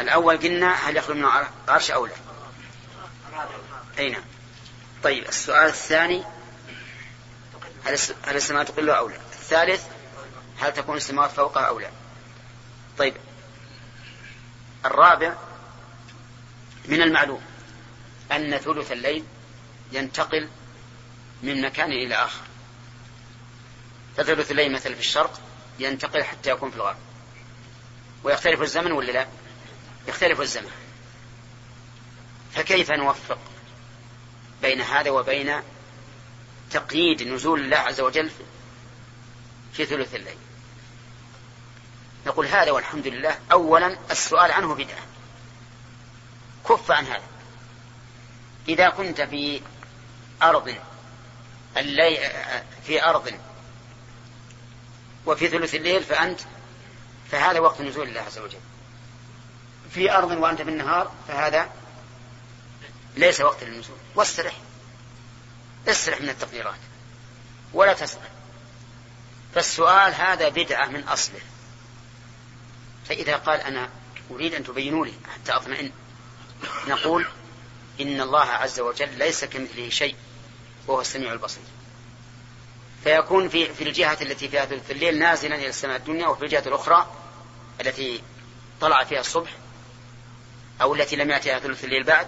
الأول 0.00 0.36
قلنا 0.36 0.72
هل 0.72 0.96
يخلو 0.96 1.14
من 1.14 1.24
العرش 1.68 1.90
أو 1.90 2.06
لا؟ 2.06 2.12
أي 3.98 4.10
نعم. 4.10 4.24
طيب 5.02 5.28
السؤال 5.28 5.68
الثاني 5.68 6.24
هل 8.24 8.36
السماء 8.36 8.64
تقل 8.64 8.90
أو 8.90 9.08
لا؟ 9.08 9.16
الثالث 9.16 9.86
هل 10.58 10.72
تكون 10.72 10.96
السماوات 10.96 11.30
فوقها 11.30 11.62
أو 11.62 11.78
لا؟ 11.78 11.90
طيب 12.98 13.14
الرابع 14.84 15.34
من 16.84 17.02
المعلوم. 17.02 17.47
أن 18.32 18.58
ثلث 18.58 18.92
الليل 18.92 19.24
ينتقل 19.92 20.48
من 21.42 21.62
مكان 21.62 21.92
إلى 21.92 22.14
آخر. 22.14 22.42
فثلث 24.16 24.50
الليل 24.50 24.72
مثلا 24.72 24.94
في 24.94 25.00
الشرق 25.00 25.40
ينتقل 25.78 26.24
حتى 26.24 26.50
يكون 26.50 26.70
في 26.70 26.76
الغرب. 26.76 26.96
ويختلف 28.24 28.62
الزمن 28.62 28.92
ولا 28.92 29.12
لا؟ 29.12 29.26
يختلف 30.08 30.40
الزمن. 30.40 30.70
فكيف 32.54 32.90
نوفق 32.90 33.38
بين 34.62 34.80
هذا 34.80 35.10
وبين 35.10 35.62
تقييد 36.70 37.22
نزول 37.22 37.60
الله 37.60 37.76
عز 37.76 38.00
وجل 38.00 38.30
في 39.72 39.84
ثلث 39.84 40.14
الليل؟ 40.14 40.38
نقول 42.26 42.46
هذا 42.46 42.70
والحمد 42.70 43.06
لله. 43.06 43.38
أولا 43.52 43.98
السؤال 44.10 44.52
عنه 44.52 44.74
بدعة. 44.74 45.06
كف 46.68 46.90
عن 46.90 47.04
هذا. 47.04 47.37
إذا 48.68 48.88
كنت 48.88 49.20
في 49.20 49.60
أرض 50.42 50.74
اللي 51.76 52.32
في 52.86 53.04
أرض 53.04 53.34
وفي 55.26 55.48
ثلث 55.48 55.74
الليل 55.74 56.04
فأنت 56.04 56.40
فهذا 57.30 57.60
وقت 57.60 57.80
نزول 57.80 58.08
الله 58.08 58.20
عز 58.20 58.38
وجل. 58.38 58.58
في 59.90 60.12
أرض 60.12 60.30
وأنت 60.30 60.62
في 60.62 60.70
النهار 60.70 61.12
فهذا 61.28 61.70
ليس 63.16 63.40
وقت 63.40 63.64
للنزول. 63.64 63.96
واسترح. 64.14 64.54
استرح 65.88 66.20
من 66.20 66.28
التقديرات. 66.28 66.78
ولا 67.72 67.92
تسأل 67.92 68.20
فالسؤال 69.54 70.14
هذا 70.14 70.48
بدعة 70.48 70.86
من 70.86 71.08
أصله. 71.08 71.40
فإذا 73.08 73.36
قال 73.36 73.60
أنا 73.60 73.88
أريد 74.30 74.54
أن 74.54 74.64
تبينوا 74.64 75.06
لي 75.06 75.12
حتى 75.34 75.52
أطمئن 75.52 75.92
نقول 76.88 77.26
إن 78.00 78.20
الله 78.20 78.44
عز 78.44 78.80
وجل 78.80 79.18
ليس 79.18 79.44
كمثله 79.44 79.88
شيء 79.88 80.16
وهو 80.86 81.00
السميع 81.00 81.32
البصير. 81.32 81.62
فيكون 83.04 83.48
في 83.48 83.74
في 83.74 83.84
الجهة 83.84 84.18
التي 84.20 84.48
فيها 84.48 84.64
ثلث 84.64 84.90
الليل 84.90 85.18
نازلا 85.18 85.54
إلى 85.54 85.68
السماء 85.68 85.96
الدنيا 85.96 86.26
وفي 86.26 86.44
الجهة 86.44 86.62
الأخرى 86.66 87.12
التي 87.80 88.22
طلع 88.80 89.04
فيها 89.04 89.20
الصبح 89.20 89.50
أو 90.82 90.94
التي 90.94 91.16
لم 91.16 91.30
يأتيها 91.30 91.58
ثلث 91.58 91.84
الليل 91.84 92.04
بعد 92.04 92.26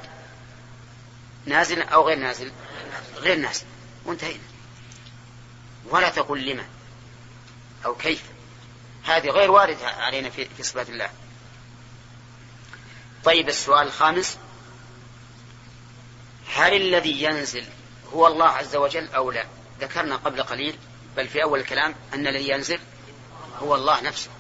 نازل 1.46 1.82
أو 1.82 2.08
غير 2.08 2.18
نازل 2.18 2.52
غير 3.16 3.38
نازل. 3.38 3.64
وانتهينا. 4.04 4.42
ولا 5.84 6.08
تقول 6.08 6.46
لما 6.46 6.64
أو 7.84 7.94
كيف. 7.94 8.22
هذه 9.04 9.28
غير 9.28 9.50
واردة 9.50 9.86
علينا 9.86 10.30
في, 10.30 10.44
في 10.56 10.62
صفات 10.62 10.88
الله. 10.88 11.10
طيب 13.24 13.48
السؤال 13.48 13.86
الخامس. 13.86 14.38
هل 16.54 16.74
الذي 16.74 17.22
ينزل 17.22 17.64
هو 18.14 18.26
الله 18.26 18.46
عز 18.46 18.76
وجل 18.76 19.08
أو 19.14 19.30
لا؟ 19.30 19.46
ذكرنا 19.80 20.16
قبل 20.16 20.42
قليل 20.42 20.78
بل 21.16 21.28
في 21.28 21.42
أول 21.42 21.60
الكلام 21.60 21.94
أن 22.14 22.26
الذي 22.26 22.48
ينزل 22.48 22.78
هو 23.62 23.74
الله 23.74 24.00
نفسه. 24.00 24.30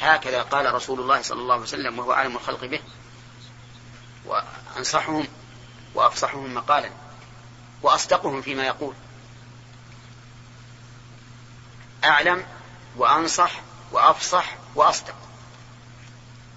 هكذا 0.00 0.42
قال 0.42 0.74
رسول 0.74 1.00
الله 1.00 1.22
صلى 1.22 1.40
الله 1.40 1.54
عليه 1.54 1.62
وسلم 1.62 1.98
وهو 1.98 2.12
أعلم 2.12 2.36
الخلق 2.36 2.64
به 2.64 2.80
وأنصحهم 4.26 5.28
وأفصحهم 5.94 6.54
مقالا 6.54 6.90
وأصدقهم 7.82 8.42
فيما 8.42 8.66
يقول. 8.66 8.94
أعلم 12.04 12.46
وأنصح 12.96 13.60
وأفصح 13.92 14.56
وأصدق. 14.74 15.14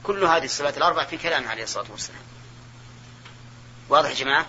كل 0.04 0.24
هذه 0.24 0.46
الصفات 0.46 0.78
الأربع 0.78 1.06
في 1.06 1.18
كلام 1.18 1.48
عليه 1.48 1.64
الصلاة 1.64 1.92
والسلام. 1.92 2.22
واضح 3.90 4.10
يا 4.10 4.16
جماعة؟ 4.16 4.46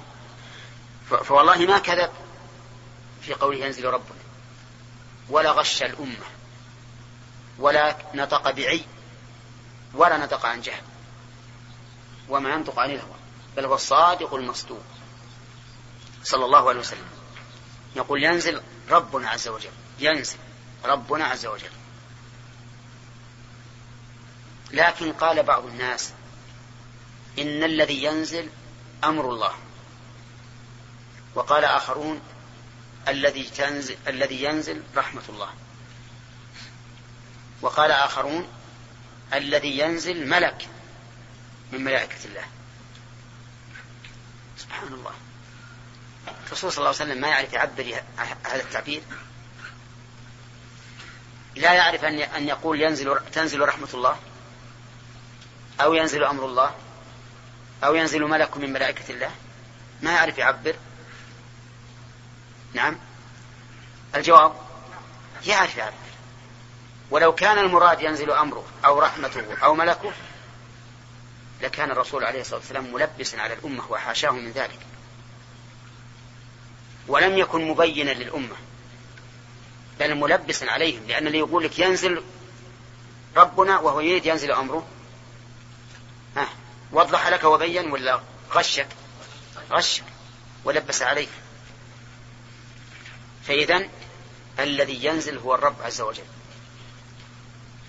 فوالله 1.09 1.57
ما 1.57 1.79
كذب 1.79 2.11
في 3.23 3.35
قوله 3.35 3.67
ينزل 3.67 3.85
ربنا 3.85 4.19
ولا 5.29 5.51
غش 5.51 5.83
الأمة. 5.83 6.27
ولا 7.59 7.97
نطق 8.15 8.51
بعي. 8.51 8.85
ولا 9.95 10.17
نطق 10.17 10.47
عن 10.47 10.61
جهل. 10.61 10.83
وما 12.29 12.51
ينطق 12.51 12.79
عن 12.79 12.91
الهوى. 12.91 13.17
بل 13.57 13.65
هو 13.65 13.75
الصادق 13.75 14.35
المصدوق. 14.35 14.83
صلى 16.23 16.45
الله 16.45 16.69
عليه 16.69 16.81
وسلم. 16.81 17.09
يقول 17.97 18.25
ينزل 18.25 18.63
ربنا 18.91 19.31
عز 19.31 19.49
وجل. 19.49 19.71
ينزل 19.99 20.39
ربنا 20.85 21.25
عز 21.25 21.47
وجل. 21.47 21.71
لكن 24.71 25.13
قال 25.13 25.43
بعض 25.43 25.67
الناس 25.67 26.13
إن 27.39 27.63
الذي 27.65 28.05
ينزل 28.05 28.51
أمر 29.05 29.31
الله. 29.31 29.55
وقال 31.39 31.65
آخرون 31.65 32.21
الذي 33.09 33.43
تنزل 33.43 33.97
الذي 34.09 34.43
ينزل 34.43 34.83
رحمة 34.97 35.23
الله. 35.29 35.55
وقال 37.63 37.91
آخرون 37.91 38.49
الذي 39.35 39.79
ينزل 39.79 40.29
ملك 40.29 40.69
من 41.73 41.85
ملائكة 41.85 42.25
الله. 42.25 42.45
سبحان 44.57 44.93
الله. 44.93 45.13
الرسول 46.47 46.73
صلى 46.73 46.79
الله 46.79 47.01
عليه 47.01 47.11
وسلم 47.11 47.21
ما 47.21 47.29
يعرف 47.29 47.53
يعبر 47.53 48.03
هذا 48.45 48.63
التعبير. 48.63 49.03
لا 51.57 51.73
يعرف 51.73 52.05
أن 52.05 52.19
أن 52.19 52.49
يقول 52.49 52.83
ينزل 52.83 53.21
تنزل 53.33 53.61
رحمة 53.61 53.89
الله 53.95 54.19
أو 55.81 55.95
ينزل 55.95 56.25
أمر 56.25 56.45
الله 56.45 56.75
أو 57.85 57.95
ينزل 57.95 58.23
ملك 58.23 58.57
من 58.57 58.73
ملائكة 58.73 59.13
الله. 59.13 59.31
ما 60.03 60.13
يعرف 60.13 60.39
يعبر. 60.39 60.77
نعم. 62.75 62.99
الجواب 64.15 64.53
يعرف 65.47 65.77
يعبر 65.77 65.95
ولو 67.11 67.35
كان 67.35 67.59
المراد 67.59 68.01
ينزل 68.03 68.31
أمره 68.31 68.65
أو 68.85 68.99
رحمته 68.99 69.65
أو 69.65 69.75
ملكه 69.75 70.13
لكان 71.63 71.91
الرسول 71.91 72.25
عليه 72.25 72.41
الصلاة 72.41 72.59
والسلام 72.59 72.93
ملبسا 72.93 73.37
على 73.37 73.55
الأمة 73.55 73.93
وحاشاه 73.93 74.31
من 74.31 74.51
ذلك. 74.51 74.79
ولم 77.09 77.39
يكن 77.39 77.69
مبينا 77.69 78.11
للأمة 78.11 78.57
بل 80.01 80.15
ملبسا 80.15 80.65
عليهم 80.65 81.03
لأن 81.09 81.27
اللي 81.27 81.39
يقول 81.39 81.65
لك 81.65 81.79
ينزل 81.79 82.23
ربنا 83.37 83.79
وهو 83.79 84.01
يريد 84.01 84.27
ينزل 84.27 84.53
أمره 84.53 84.87
ها 86.37 86.49
وضح 86.93 87.29
لك 87.29 87.45
وبين 87.45 87.91
ولا 87.91 88.21
غشك؟ 88.53 88.89
غشك 89.71 90.05
ولبس 90.65 91.03
عليك 91.03 91.29
فإذا 93.49 93.89
الذي 94.59 95.05
ينزل 95.05 95.39
هو 95.39 95.55
الرب 95.55 95.83
عز 95.83 96.01
وجل. 96.01 96.25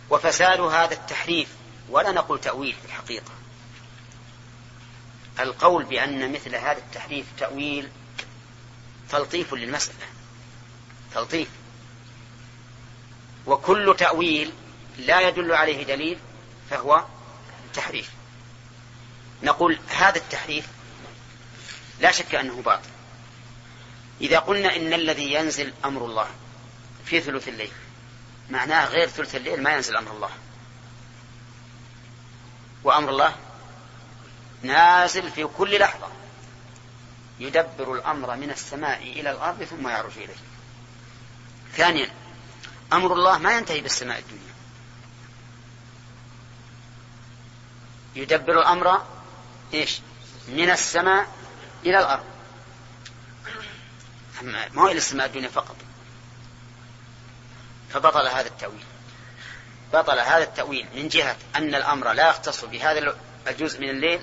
وفساد 0.09 0.59
هذا 0.59 0.93
التحريف 0.93 1.47
ولا 1.89 2.11
نقول 2.11 2.41
تأويل 2.41 2.73
في 2.73 2.85
الحقيقة. 2.85 3.31
القول 5.39 5.83
بأن 5.83 6.31
مثل 6.31 6.55
هذا 6.55 6.77
التحريف 6.77 7.25
تأويل 7.39 7.89
تلطيف 9.09 9.53
للمسألة. 9.53 10.07
تلطيف. 11.13 11.47
وكل 13.45 13.95
تأويل 13.97 14.51
لا 14.97 15.27
يدل 15.27 15.51
عليه 15.51 15.83
دليل 15.83 16.17
فهو 16.69 17.05
تحريف. 17.73 18.11
نقول 19.43 19.79
هذا 19.87 20.17
التحريف 20.17 20.67
لا 21.99 22.11
شك 22.11 22.35
أنه 22.35 22.61
باطل. 22.61 22.89
إذا 24.21 24.39
قلنا 24.39 24.75
إن 24.75 24.93
الذي 24.93 25.33
ينزل 25.33 25.73
أمر 25.85 26.05
الله 26.05 26.27
في 27.05 27.21
ثلث 27.21 27.47
الليل 27.47 27.71
معناه 28.49 28.85
غير 28.85 29.07
ثلث 29.07 29.35
الليل 29.35 29.63
ما 29.63 29.75
ينزل 29.75 29.97
أمر 29.97 30.11
الله. 30.11 30.29
وأمر 32.83 33.09
الله 33.09 33.35
نازل 34.61 35.31
في 35.31 35.43
كل 35.43 35.79
لحظة. 35.79 36.07
يدبر 37.39 37.93
الأمر 37.93 38.35
من 38.35 38.51
السماء 38.51 39.01
إلى 39.01 39.31
الأرض 39.31 39.63
ثم 39.63 39.87
يعرج 39.87 40.17
إليه. 40.17 40.35
ثانيا 41.73 42.09
أمر 42.93 43.13
الله 43.13 43.37
ما 43.37 43.57
ينتهي 43.57 43.81
بالسماء 43.81 44.19
الدنيا. 44.19 44.53
يدبر 48.15 48.59
الأمر 48.59 49.05
إيش؟ 49.73 49.99
من 50.47 50.69
السماء 50.69 51.27
إلى 51.85 51.99
الأرض. 51.99 52.38
ما 54.41 54.81
هو 54.81 54.87
إلى 54.87 54.97
السماء 54.97 55.27
الدنيا 55.27 55.49
فقط. 55.49 55.75
فبطل 57.89 58.27
هذا 58.27 58.47
التأويل. 58.47 58.83
بطل 59.93 60.19
هذا 60.19 60.43
التأويل 60.43 60.87
من 60.95 61.07
جهة 61.07 61.37
أن 61.55 61.75
الأمر 61.75 62.13
لا 62.13 62.29
يختص 62.29 62.65
بهذا 62.65 63.15
الجزء 63.47 63.81
من 63.81 63.89
الليل 63.89 64.21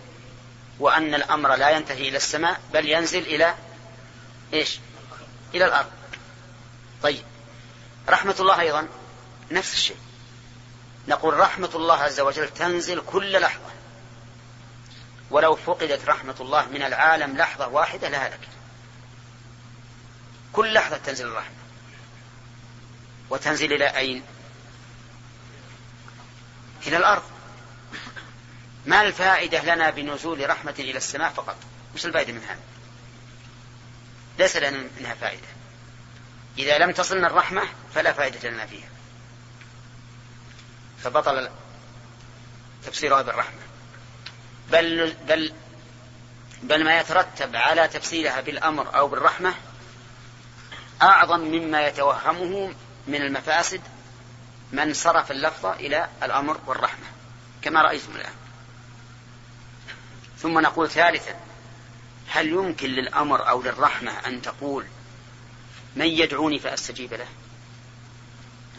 وأن 0.78 1.14
الأمر 1.14 1.54
لا 1.54 1.70
ينتهي 1.70 2.08
إلى 2.08 2.16
السماء 2.16 2.60
بل 2.72 2.88
ينزل 2.88 3.22
إلى 3.22 3.54
إيش؟ 4.52 4.78
إلى 5.54 5.64
الأرض. 5.64 5.90
طيب. 7.02 7.24
رحمة 8.08 8.36
الله 8.40 8.60
أيضا 8.60 8.88
نفس 9.50 9.72
الشيء. 9.72 9.96
نقول 11.08 11.34
رحمة 11.34 11.70
الله 11.74 11.94
عز 11.94 12.20
وجل 12.20 12.48
تنزل 12.48 13.02
كل 13.06 13.40
لحظة. 13.40 13.70
ولو 15.30 15.56
فقدت 15.56 16.08
رحمة 16.08 16.34
الله 16.40 16.66
من 16.66 16.82
العالم 16.82 17.36
لحظة 17.36 17.68
واحدة 17.68 18.08
لهلك 18.08 18.48
كل 20.52 20.74
لحظة 20.74 20.96
تنزل 20.96 21.26
الرحمة. 21.26 21.54
وتنزل 23.30 23.72
إلى 23.72 23.96
أين؟ 23.96 24.22
إلى 26.86 26.96
الأرض. 26.96 27.22
ما 28.86 29.02
الفائدة 29.02 29.74
لنا 29.74 29.90
بنزول 29.90 30.50
رحمة 30.50 30.74
إلى 30.78 30.96
السماء 30.96 31.30
فقط؟ 31.30 31.56
وش 31.94 32.06
الفائدة 32.06 32.32
من 32.32 32.44
هذا؟ 32.44 32.60
ليس 34.38 34.56
لنا 34.56 34.88
منها 35.00 35.14
فائدة. 35.14 35.48
إذا 36.58 36.78
لم 36.78 36.92
تصلنا 36.92 37.26
الرحمة 37.26 37.62
فلا 37.94 38.12
فائدة 38.12 38.50
لنا 38.50 38.66
فيها. 38.66 38.88
فبطل 41.04 41.50
تفسيرها 42.86 43.22
بالرحمة 43.22 43.60
بل 44.70 45.16
بل 45.28 45.52
بل 46.62 46.84
ما 46.84 46.98
يترتب 46.98 47.56
على 47.56 47.88
تفسيرها 47.88 48.40
بالأمر 48.40 48.96
أو 48.96 49.08
بالرحمة 49.08 49.54
أعظم 51.02 51.40
مما 51.40 51.86
يتوهمه 51.86 52.72
من 53.06 53.22
المفاسد 53.22 53.80
من 54.72 54.94
صرف 54.94 55.30
اللفظ 55.30 55.66
إلى 55.66 56.08
الأمر 56.22 56.60
والرحمة 56.66 57.06
كما 57.62 57.82
رأيتم 57.82 58.16
الآن. 58.16 58.32
ثم 60.38 60.58
نقول 60.58 60.90
ثالثا 60.90 61.40
هل 62.28 62.48
يمكن 62.48 62.90
للأمر 62.90 63.48
أو 63.48 63.62
للرحمة 63.62 64.12
أن 64.26 64.42
تقول 64.42 64.86
من 65.96 66.06
يدعوني 66.06 66.58
فأستجيب 66.58 67.14
له؟ 67.14 67.26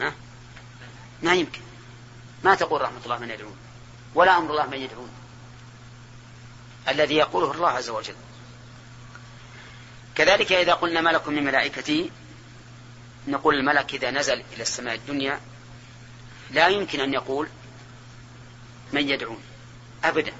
ها؟ 0.00 0.14
ما 1.22 1.34
يمكن. 1.34 1.60
ما 2.44 2.54
تقول 2.54 2.80
رحمة 2.80 3.00
الله 3.04 3.18
من 3.18 3.30
يدعون؟ 3.30 3.56
ولا 4.14 4.38
أمر 4.38 4.50
الله 4.50 4.66
من 4.66 4.78
يدعون. 4.78 5.10
الذي 6.88 7.14
يقوله 7.14 7.52
الله 7.52 7.68
عز 7.68 7.88
وجل. 7.88 8.14
كذلك 10.18 10.52
إذا 10.52 10.74
قلنا 10.74 11.00
ملك 11.00 11.28
من 11.28 11.44
ملائكته 11.44 12.10
نقول 13.28 13.54
الملك 13.54 13.94
إذا 13.94 14.10
نزل 14.10 14.44
إلى 14.52 14.62
السماء 14.62 14.94
الدنيا 14.94 15.40
لا 16.50 16.68
يمكن 16.68 17.00
أن 17.00 17.14
يقول 17.14 17.48
من 18.92 19.08
يدعون 19.08 19.42
أبدا. 20.04 20.32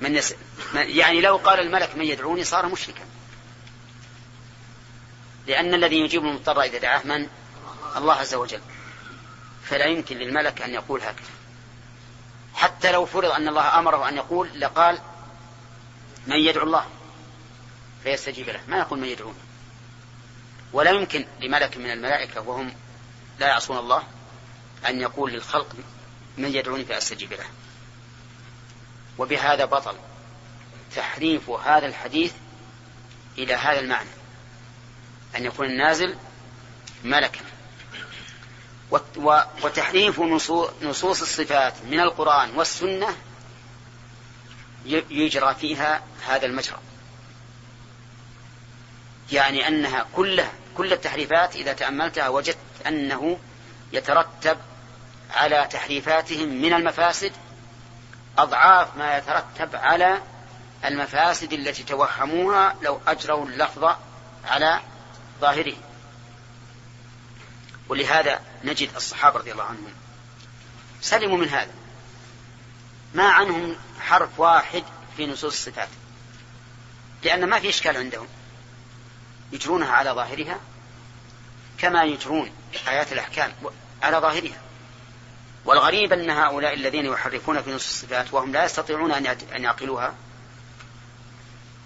من 0.00 0.16
يس... 0.16 0.34
يعني 0.74 1.20
لو 1.20 1.36
قال 1.36 1.60
الملك 1.60 1.96
من 1.96 2.04
يدعوني 2.04 2.44
صار 2.44 2.66
مشركا. 2.66 3.04
لأن 5.46 5.74
الذي 5.74 5.96
يجيب 5.96 6.24
المضطر 6.24 6.62
إذا 6.62 6.78
دعاه 6.78 7.02
من؟ 7.04 7.26
الله 7.96 8.14
عز 8.14 8.34
وجل. 8.34 8.60
فلا 9.64 9.84
يمكن 9.84 10.16
للملك 10.16 10.62
أن 10.62 10.74
يقول 10.74 11.00
هكذا. 11.00 11.30
حتى 12.54 12.92
لو 12.92 13.06
فرض 13.06 13.30
أن 13.30 13.48
الله 13.48 13.78
أمره 13.78 14.08
أن 14.08 14.16
يقول 14.16 14.60
لقال 14.60 14.98
من 16.26 16.36
يدعو 16.36 16.66
الله. 16.66 16.86
فيستجيب 18.04 18.48
له. 18.48 18.60
ما 18.68 18.78
يقول 18.78 18.98
من 18.98 19.08
يدعون. 19.08 19.34
ولا 20.72 20.90
يمكن 20.90 21.26
لملك 21.40 21.76
من 21.76 21.90
الملائكة 21.90 22.40
وهم 22.40 22.72
لا 23.38 23.46
يعصون 23.46 23.78
الله 23.78 24.02
أن 24.88 25.00
يقول 25.00 25.32
للخلق 25.32 25.76
من 26.38 26.54
يدعوني 26.54 26.84
فأستجيب 26.84 27.32
له. 27.32 27.46
وبهذا 29.18 29.64
بطل 29.64 29.96
تحريف 30.96 31.50
هذا 31.50 31.86
الحديث 31.86 32.32
إلى 33.38 33.54
هذا 33.54 33.80
المعنى 33.80 34.10
أن 35.36 35.44
يكون 35.44 35.66
النازل 35.66 36.16
ملكا. 37.04 37.40
وتحريف 39.62 40.20
نصوص 40.82 41.20
الصفات 41.20 41.74
من 41.84 42.00
القرآن 42.00 42.50
والسنة 42.56 43.16
يجرى 45.10 45.54
فيها 45.54 46.02
هذا 46.26 46.46
المجرى. 46.46 46.78
يعني 49.32 49.68
أنها 49.68 50.06
كلها 50.16 50.52
كل 50.76 50.92
التحريفات 50.92 51.56
إذا 51.56 51.72
تأملتها 51.72 52.28
وجدت 52.28 52.56
أنه 52.86 53.38
يترتب 53.92 54.58
على 55.30 55.68
تحريفاتهم 55.70 56.48
من 56.48 56.72
المفاسد 56.72 57.32
أضعاف 58.38 58.96
ما 58.96 59.16
يترتب 59.16 59.76
على 59.76 60.22
المفاسد 60.84 61.52
التي 61.52 61.82
توهموها 61.82 62.76
لو 62.82 63.00
أجروا 63.06 63.46
اللفظ 63.46 63.96
على 64.44 64.80
ظاهره. 65.40 65.76
ولهذا 67.88 68.40
نجد 68.64 68.88
الصحابة 68.96 69.38
رضي 69.38 69.52
الله 69.52 69.64
عنهم 69.64 69.92
سلموا 71.00 71.38
من 71.38 71.48
هذا. 71.48 71.72
ما 73.14 73.28
عنهم 73.28 73.76
حرف 74.00 74.40
واحد 74.40 74.82
في 75.16 75.26
نصوص 75.26 75.52
الصفات 75.52 75.88
لأن 77.24 77.48
ما 77.48 77.60
في 77.60 77.68
إشكال 77.68 77.96
عندهم. 77.96 78.26
يجرونها 79.52 79.92
على 79.92 80.10
ظاهرها 80.10 80.60
كما 81.78 82.04
يجرون 82.04 82.50
آيات 82.88 83.12
الأحكام 83.12 83.52
على 84.02 84.16
ظاهرها. 84.16 84.60
والغريب 85.64 86.12
أن 86.12 86.30
هؤلاء 86.30 86.74
الذين 86.74 87.06
يحرفون 87.06 87.62
في 87.62 87.70
نصوص 87.70 87.88
الصفات 87.88 88.34
وهم 88.34 88.52
لا 88.52 88.64
يستطيعون 88.64 89.12
أن 89.12 89.64
يعقلوها 89.64 90.14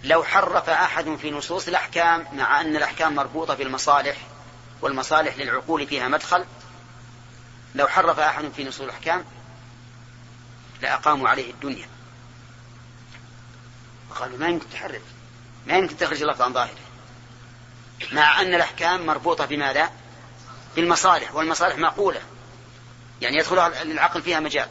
لو 0.05 0.24
حرف 0.24 0.70
أحد 0.70 1.16
في 1.16 1.31
نصوص 1.31 1.68
الأحكام 1.68 2.26
مع 2.33 2.61
أن 2.61 2.76
الأحكام 2.76 3.14
مربوطة 3.14 3.55
بالمصالح 3.55 4.16
والمصالح 4.83 5.38
للعقول 5.38 5.87
فيها 5.87 6.09
مدخل 6.09 6.44
لو 7.74 7.87
حرف 7.87 8.18
أحد 8.18 8.52
في 8.57 8.64
نصوص 8.64 8.81
الأحكام 8.81 9.24
لأقاموا 10.83 11.29
عليه 11.29 11.50
الدنيا. 11.50 11.88
وقالوا 14.11 14.38
ما 14.38 14.48
يمكن 14.48 14.70
تحرف 14.70 15.02
ما 15.66 15.76
يمكن 15.79 15.96
تخرج 15.96 16.22
اللفظ 16.22 16.42
عن 16.42 16.52
ظاهره. 16.52 16.86
مع 18.12 18.40
أن 18.40 18.54
الأحكام 18.54 19.06
مربوطة 19.06 19.46
بماذا؟ 19.46 19.90
بالمصالح 20.76 21.35
والمصالح 21.35 21.76
معقولة. 21.78 22.20
يعني 23.22 23.37
يدخل 23.37 23.59
العقل 23.59 24.22
فيها 24.22 24.40
مجال. 24.40 24.68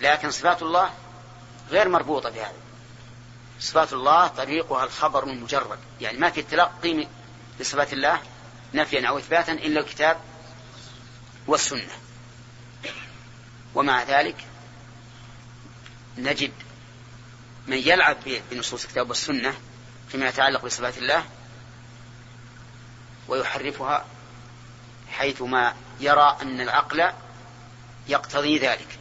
لكن 0.00 0.30
صفات 0.30 0.62
الله 0.62 0.90
غير 1.70 1.88
مربوطة 1.88 2.30
بهذا. 2.30 2.52
صفات 3.60 3.92
الله 3.92 4.26
طريقها 4.26 4.84
الخبر 4.84 5.24
المجرد. 5.24 5.78
يعني 6.00 6.18
ما 6.18 6.30
في 6.30 6.42
تلقي 6.42 7.06
بصفات 7.60 7.92
الله 7.92 8.20
نفيا 8.74 9.08
أو 9.08 9.18
إثباتا 9.18 9.52
إلا 9.52 9.80
الكتاب 9.80 10.20
والسنة. 11.46 11.92
ومع 13.74 14.02
ذلك 14.02 14.36
نجد 16.18 16.52
من 17.66 17.76
يلعب 17.76 18.16
بنصوص 18.50 18.84
الكتاب 18.84 19.08
والسنة 19.08 19.54
فيما 20.08 20.28
يتعلق 20.28 20.64
بصفات 20.64 20.98
الله 20.98 21.24
ويحرفها 23.28 24.04
حيثما 25.12 25.74
يرى 26.00 26.36
أن 26.42 26.60
العقل 26.60 27.12
يقتضي 28.08 28.58
ذلك 28.58 28.98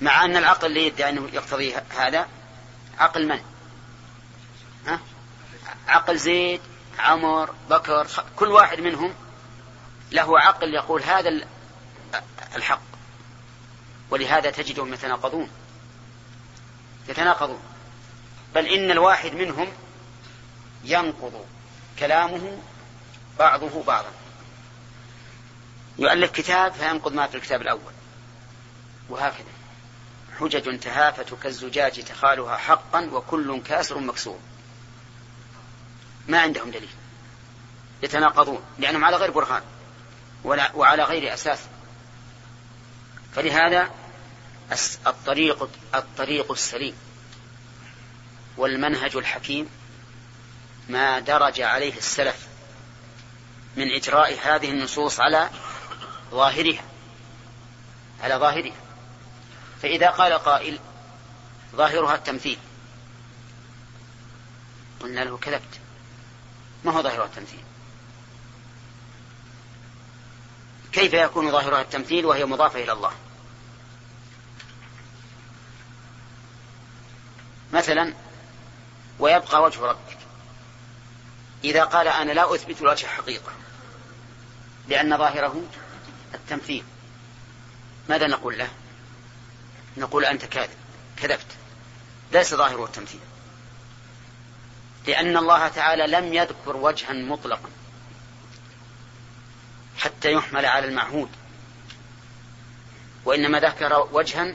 مع 0.00 0.24
أن 0.24 0.36
العقل 0.36 0.66
اللي 0.66 0.86
يدعي 0.86 1.10
أنه 1.10 1.28
يقتضي 1.32 1.74
هذا 1.96 2.28
عقل 2.98 3.28
من؟ 3.28 3.40
ها؟ 4.86 5.00
عقل 5.88 6.18
زيد 6.18 6.60
عمر 6.98 7.54
بكر 7.70 8.06
كل 8.36 8.48
واحد 8.48 8.80
منهم 8.80 9.14
له 10.12 10.40
عقل 10.40 10.74
يقول 10.74 11.02
هذا 11.02 11.46
الحق 12.56 12.82
ولهذا 14.10 14.50
تجدهم 14.50 14.94
يتناقضون 14.94 15.50
يتناقضون 17.08 17.62
بل 18.54 18.66
إن 18.66 18.90
الواحد 18.90 19.34
منهم 19.34 19.68
ينقض 20.84 21.46
كلامه 22.02 22.58
بعضه 23.38 23.82
بعضا. 23.82 24.10
يؤلف 25.98 26.30
كتاب 26.30 26.72
فينقض 26.72 27.12
ما 27.12 27.26
في 27.26 27.34
الكتاب 27.34 27.62
الأول. 27.62 27.92
وهكذا. 29.08 29.52
حجج 30.38 30.78
تهافت 30.78 31.34
كالزجاج 31.42 32.04
تخالها 32.04 32.56
حقا 32.56 33.10
وكل 33.12 33.62
كاسر 33.62 33.98
مكسور. 33.98 34.38
ما 36.28 36.40
عندهم 36.40 36.70
دليل. 36.70 36.88
يتناقضون. 38.02 38.62
لأنهم 38.78 39.04
على 39.04 39.16
غير 39.16 39.30
برهان. 39.30 39.62
وعلى 40.74 41.02
غير 41.02 41.34
أساس. 41.34 41.58
فلهذا 43.34 43.90
الطريق 45.06 45.68
الطريق 45.94 46.52
السليم. 46.52 46.94
والمنهج 48.56 49.16
الحكيم 49.16 49.68
ما 50.92 51.18
درج 51.18 51.60
عليه 51.60 51.96
السلف 51.98 52.46
من 53.76 53.90
إجراء 53.90 54.38
هذه 54.42 54.70
النصوص 54.70 55.20
على 55.20 55.50
ظاهرها 56.30 56.82
على 58.22 58.34
ظاهرها. 58.34 58.76
فإذا 59.82 60.10
قال 60.10 60.32
قائل 60.32 60.78
ظاهرها 61.74 62.14
التمثيل 62.14 62.58
قلنا 65.00 65.20
له 65.20 65.38
كذبت 65.38 65.80
ما 66.84 66.92
هو 66.92 67.02
ظاهرها 67.02 67.26
التمثيل؟ 67.26 67.64
كيف 70.92 71.12
يكون 71.12 71.50
ظاهرها 71.50 71.80
التمثيل 71.80 72.26
وهي 72.26 72.44
مضافة 72.44 72.84
إلى 72.84 72.92
الله؟ 72.92 73.12
مثلا 77.72 78.14
ويبقى 79.18 79.62
وجه 79.62 79.80
ربك. 79.80 80.21
إذا 81.64 81.84
قال 81.84 82.08
أنا 82.08 82.32
لا 82.32 82.54
أثبت 82.54 82.80
الوجه 82.80 83.06
حقيقة 83.06 83.52
لأن 84.88 85.18
ظاهره 85.18 85.62
التمثيل. 86.34 86.84
ماذا 88.08 88.26
نقول 88.26 88.58
له؟ 88.58 88.68
نقول 89.96 90.24
أنت 90.24 90.44
كاذب 90.44 90.76
كذبت. 91.16 91.46
ليس 92.32 92.54
ظاهره 92.54 92.84
التمثيل. 92.84 93.20
لأن 95.06 95.36
الله 95.36 95.68
تعالى 95.68 96.06
لم 96.06 96.34
يذكر 96.34 96.76
وجها 96.76 97.12
مطلقا 97.12 97.70
حتى 99.98 100.32
يحمل 100.32 100.66
على 100.66 100.86
المعهود. 100.86 101.30
وإنما 103.24 103.60
ذكر 103.60 104.08
وجها 104.12 104.54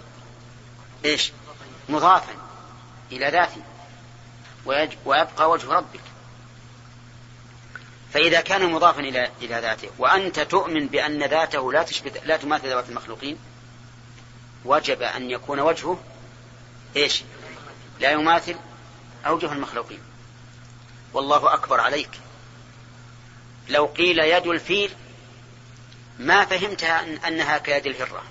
إيش؟ 1.06 1.32
مضافا 1.90 2.34
إلى 3.12 3.30
ذاته. 3.30 3.62
ويبقى 5.06 5.50
وجه 5.50 5.72
ربك. 5.72 6.02
فإذا 8.14 8.42
كان 8.42 8.72
مضافا 8.72 9.00
إلى 9.00 9.32
إلى 9.42 9.60
ذاته 9.60 9.90
وأنت 9.98 10.40
تؤمن 10.40 10.88
بأن 10.88 11.24
ذاته 11.24 11.74
لا 11.74 11.84
تشبه 11.84 12.12
لا 12.26 12.38
تماثل 12.38 12.70
ذوات 12.70 12.90
المخلوقين 12.90 13.38
وجب 14.66 15.02
أن 15.02 15.32
يكون 15.32 15.60
وجهه 15.60 16.00
إيش؟ 16.96 17.24
لا 18.00 18.12
يماثل 18.12 18.56
أوجه 19.26 19.52
المخلوقين 19.52 20.00
والله 21.14 21.54
أكبر 21.54 21.80
عليك 21.82 22.10
لو 23.70 23.86
قيل 23.86 24.20
يد 24.20 24.48
الفيل 24.48 24.92
ما 26.20 26.46
فهمتها 26.46 27.28
أنها 27.28 27.58
كيد 27.58 27.86
الهرة 27.86 28.24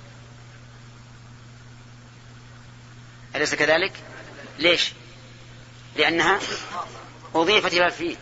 أليس 3.37 3.55
كذلك؟ 3.55 3.93
ليش؟ 4.59 4.93
لأنها 5.97 6.41
أضيفت 7.35 7.73
إلى 7.73 7.87
الفيل 7.87 8.17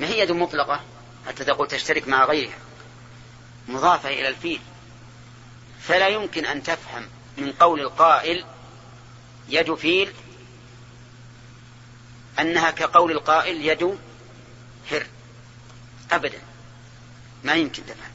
ما 0.00 0.06
هي 0.06 0.18
يد 0.18 0.32
مطلقة؟ 0.32 0.80
حتى 1.26 1.44
تقول 1.44 1.68
تشترك 1.68 2.08
مع 2.08 2.24
غيرها 2.24 2.58
مضافة 3.68 4.08
إلى 4.08 4.28
الفيل. 4.28 4.60
فلا 5.80 6.08
يمكن 6.08 6.46
أن 6.46 6.62
تفهم 6.62 7.08
من 7.38 7.52
قول 7.52 7.80
القائل 7.80 8.44
يد 9.48 9.74
فيل 9.74 10.12
أنها 12.40 12.70
كقول 12.70 13.12
القائل 13.12 13.66
يد 13.66 13.98
هر. 14.90 15.06
أبدا. 16.12 16.38
ما 17.44 17.54
يمكن 17.54 17.86
تفهم. 17.86 18.12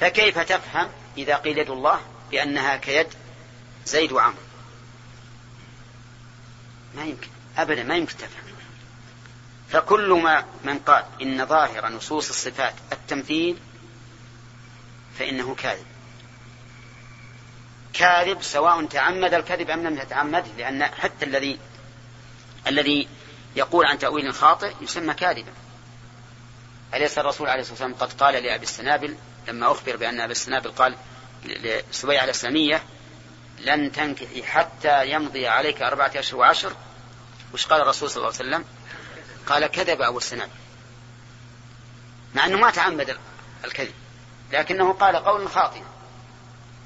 فكيف 0.00 0.38
تفهم 0.38 0.88
إذا 1.16 1.36
قيل 1.36 1.58
يد 1.58 1.70
الله 1.70 2.00
بأنها 2.30 2.76
كيد 2.76 3.06
زيد 3.86 4.12
وعمر؟ 4.12 4.34
ما 6.94 7.04
يمكن. 7.04 7.28
أبدا 7.58 7.82
ما 7.82 7.96
يمكن 7.96 8.16
تفهم. 8.16 8.51
فكل 9.68 10.12
ما 10.12 10.44
من 10.64 10.78
قال 10.78 11.04
إن 11.22 11.46
ظاهر 11.46 11.88
نصوص 11.88 12.28
الصفات 12.28 12.74
التمثيل 12.92 13.58
فإنه 15.18 15.54
كاذب. 15.54 15.86
كاذب 17.92 18.42
سواء 18.42 18.84
تعمد 18.84 19.34
الكذب 19.34 19.70
أم 19.70 19.86
لم 19.86 19.98
يتعمد 19.98 20.44
لأن 20.58 20.84
حتى 20.84 21.24
الذي 21.24 21.58
الذي 22.66 23.08
يقول 23.56 23.86
عن 23.86 23.98
تأويل 23.98 24.34
خاطئ 24.34 24.72
يسمى 24.80 25.14
كاذبا. 25.14 25.52
أليس 26.94 27.18
الرسول 27.18 27.48
عليه 27.48 27.60
الصلاة 27.60 27.72
والسلام 27.72 27.94
قد 27.94 28.12
قال 28.12 28.34
لأبي 28.34 28.62
السنابل 28.62 29.16
لما 29.48 29.72
أخبر 29.72 29.96
بأن 29.96 30.20
أبي 30.20 30.32
السنابل 30.32 30.70
قال 30.70 30.96
لسبيعة 31.44 32.24
الإسلامية 32.24 32.82
لن 33.58 33.92
تنكحي 33.92 34.42
حتى 34.42 35.10
يمضي 35.10 35.46
عليك 35.46 35.82
أربعة 35.82 36.12
أشهر 36.16 36.40
وعشر 36.40 36.72
وش 37.54 37.66
قال 37.66 37.80
الرسول 37.80 38.10
صلى 38.10 38.16
الله 38.16 38.34
عليه 38.38 38.48
وسلم؟ 38.48 38.64
قال 39.46 39.66
كذب 39.66 40.02
أبو 40.02 40.18
السنابل 40.18 40.52
مع 42.34 42.46
أنه 42.46 42.58
ما 42.58 42.70
تعمد 42.70 43.16
الكذب 43.64 43.94
لكنه 44.52 44.92
قال 44.92 45.16
قول 45.16 45.48
خاطئ 45.48 45.80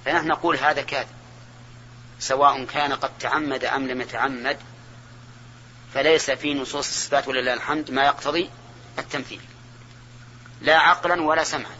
فنحن 0.04 0.26
نقول 0.26 0.56
هذا 0.56 0.82
كاذب 0.82 1.16
سواء 2.18 2.64
كان 2.64 2.92
قد 2.92 3.18
تعمد 3.18 3.64
أم 3.64 3.86
لم 3.88 4.00
يتعمد 4.00 4.58
فليس 5.94 6.30
في 6.30 6.54
نصوص 6.54 6.88
الصفات 6.88 7.28
ولله 7.28 7.54
الحمد 7.54 7.90
ما 7.90 8.04
يقتضي 8.04 8.50
التمثيل. 8.98 9.40
لا 10.60 10.78
عقلا 10.78 11.22
ولا 11.22 11.44
سمعا. 11.44 11.76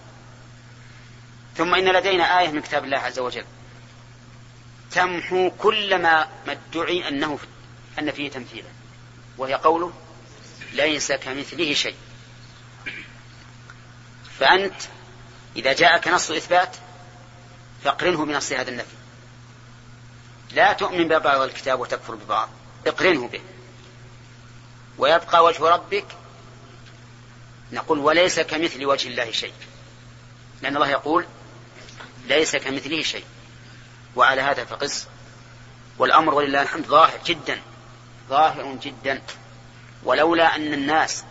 ثم 1.56 1.74
إن 1.74 1.84
لدينا 1.84 2.40
آية 2.40 2.48
من 2.50 2.62
كتاب 2.62 2.84
الله 2.84 2.98
عز 2.98 3.18
وجل 3.18 3.44
تمحو 4.90 5.50
كل 5.50 6.02
ما 6.02 6.28
ادعي 6.48 7.08
أنه 7.08 7.38
أن 7.98 8.10
فيه 8.10 8.30
تمثيلا 8.30 8.68
وهي 9.38 9.54
قوله 9.54 9.92
ليس 10.76 11.12
كمثله 11.12 11.74
شيء. 11.74 11.96
فأنت 14.38 14.74
إذا 15.56 15.72
جاءك 15.72 16.08
نص 16.08 16.30
إثبات 16.30 16.76
فاقرنه 17.84 18.24
بنص 18.24 18.52
هذا 18.52 18.70
النفي. 18.70 18.96
لا 20.52 20.72
تؤمن 20.72 21.08
ببعض 21.08 21.40
الكتاب 21.40 21.80
وتكفر 21.80 22.14
ببعض. 22.14 22.48
اقرنه 22.86 23.28
به. 23.28 23.40
ويبقى 24.98 25.44
وجه 25.44 25.64
ربك 25.64 26.06
نقول 27.72 27.98
وليس 27.98 28.40
كمثل 28.40 28.84
وجه 28.84 29.08
الله 29.08 29.30
شيء. 29.30 29.54
لأن 30.62 30.76
الله 30.76 30.88
يقول 30.88 31.26
ليس 32.26 32.56
كمثله 32.56 33.02
شيء. 33.02 33.24
وعلى 34.16 34.40
هذا 34.40 34.64
فقس. 34.64 35.06
والأمر 35.98 36.34
ولله 36.34 36.62
الحمد 36.62 36.86
ظاهر 36.86 37.20
جدا. 37.26 37.60
ظاهر 38.28 38.74
جدا. 38.82 39.22
ولولا 40.06 40.56
أن 40.56 40.74
الناس 40.74 41.24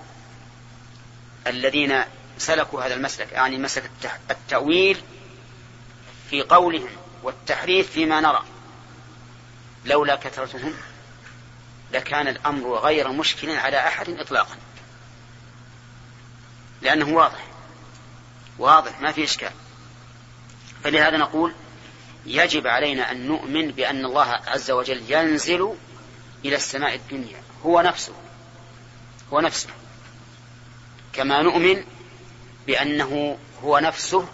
الذين 1.48 2.04
سلكوا 2.38 2.84
هذا 2.84 2.94
المسلك 2.94 3.32
يعني 3.32 3.58
مسلك 3.58 3.92
التأويل 4.32 5.02
في 6.30 6.42
قولهم 6.42 6.90
والتحريف 7.24 7.92
فيما 7.92 8.22
نرى 8.22 8.44
لولا 9.86 10.16
كثرتهم 10.16 10.74
لكان 11.94 12.28
الأمر 12.28 12.78
غير 12.78 13.12
مشكل 13.12 13.50
على 13.50 13.78
أحد 13.78 14.10
إطلاقا. 14.10 14.56
لأنه 16.82 17.16
واضح 17.16 17.48
واضح 18.58 19.02
ما 19.02 19.12
في 19.12 19.24
إشكال. 19.24 19.52
فلهذا 20.84 21.18
نقول 21.18 21.54
يجب 22.26 22.68
علينا 22.68 23.12
أن 23.12 23.28
نؤمن 23.28 23.72
بأن 23.72 24.06
الله 24.06 24.42
عز 24.48 24.72
وجل 24.72 25.12
ينزل 25.12 25.76
إلى 26.46 26.56
السماء 26.56 26.96
الدنيا 26.96 27.42
هو 27.66 27.82
نفسه. 27.82 28.14
هو 29.34 29.40
نفسه 29.40 29.70
كما 31.14 31.42
نؤمن 31.42 31.84
بأنه 32.68 33.38
هو 33.64 33.80
نفسه 33.80 34.28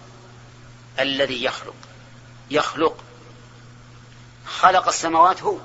الذي 1.00 1.44
يخلق. 1.44 1.76
يخلق. 2.52 2.98
خلق 4.46 4.88
السماوات 4.88 5.44
هو. 5.44 5.58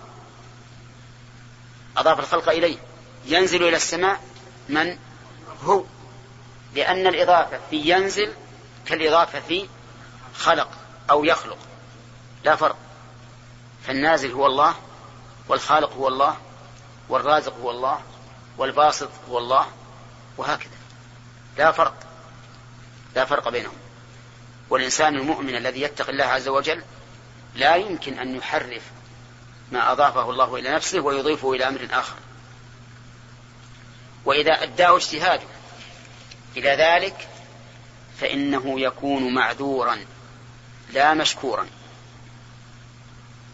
أضاف 1.96 2.18
الخلق 2.20 2.48
إليه. 2.48 2.78
ينزل 3.26 3.62
إلى 3.62 3.76
السماء 3.76 4.20
من 4.68 4.98
هو. 5.64 5.84
لأن 6.74 7.06
الإضافة 7.06 7.60
في 7.70 7.76
ينزل 7.76 8.32
كالإضافة 8.86 9.40
في 9.40 9.68
خلق 10.36 10.68
أو 11.10 11.24
يخلق. 11.24 11.58
لا 12.44 12.56
فرق. 12.56 12.76
فالنازل 13.86 14.32
هو 14.32 14.46
الله 14.46 14.74
والخالق 15.48 15.92
هو 15.92 16.08
الله 16.08 16.36
والرازق 17.08 17.56
هو 17.60 17.70
الله 17.70 18.00
والباسط 18.58 19.10
هو 19.30 19.38
الله 19.38 19.66
وهكذا. 20.36 20.70
لا 21.58 21.72
فرق 21.72 21.94
لا 23.14 23.24
فرق 23.24 23.48
بينهم. 23.48 23.76
والإنسان 24.70 25.16
المؤمن 25.16 25.56
الذي 25.56 25.80
يتقي 25.80 26.12
الله 26.12 26.24
عز 26.24 26.48
وجل 26.48 26.82
لا 27.54 27.76
يمكن 27.76 28.18
أن 28.18 28.36
يحرف 28.36 28.82
ما 29.72 29.92
أضافه 29.92 30.30
الله 30.30 30.56
إلى 30.56 30.70
نفسه 30.70 31.00
ويضيفه 31.00 31.52
إلى 31.52 31.68
أمر 31.68 31.88
آخر. 31.90 32.16
وإذا 34.24 34.62
أداه 34.62 34.96
اجتهاده 34.96 35.46
إلى 36.56 36.70
ذلك 36.70 37.28
فإنه 38.20 38.80
يكون 38.80 39.34
معذورا 39.34 40.04
لا 40.92 41.14
مشكورا. 41.14 41.66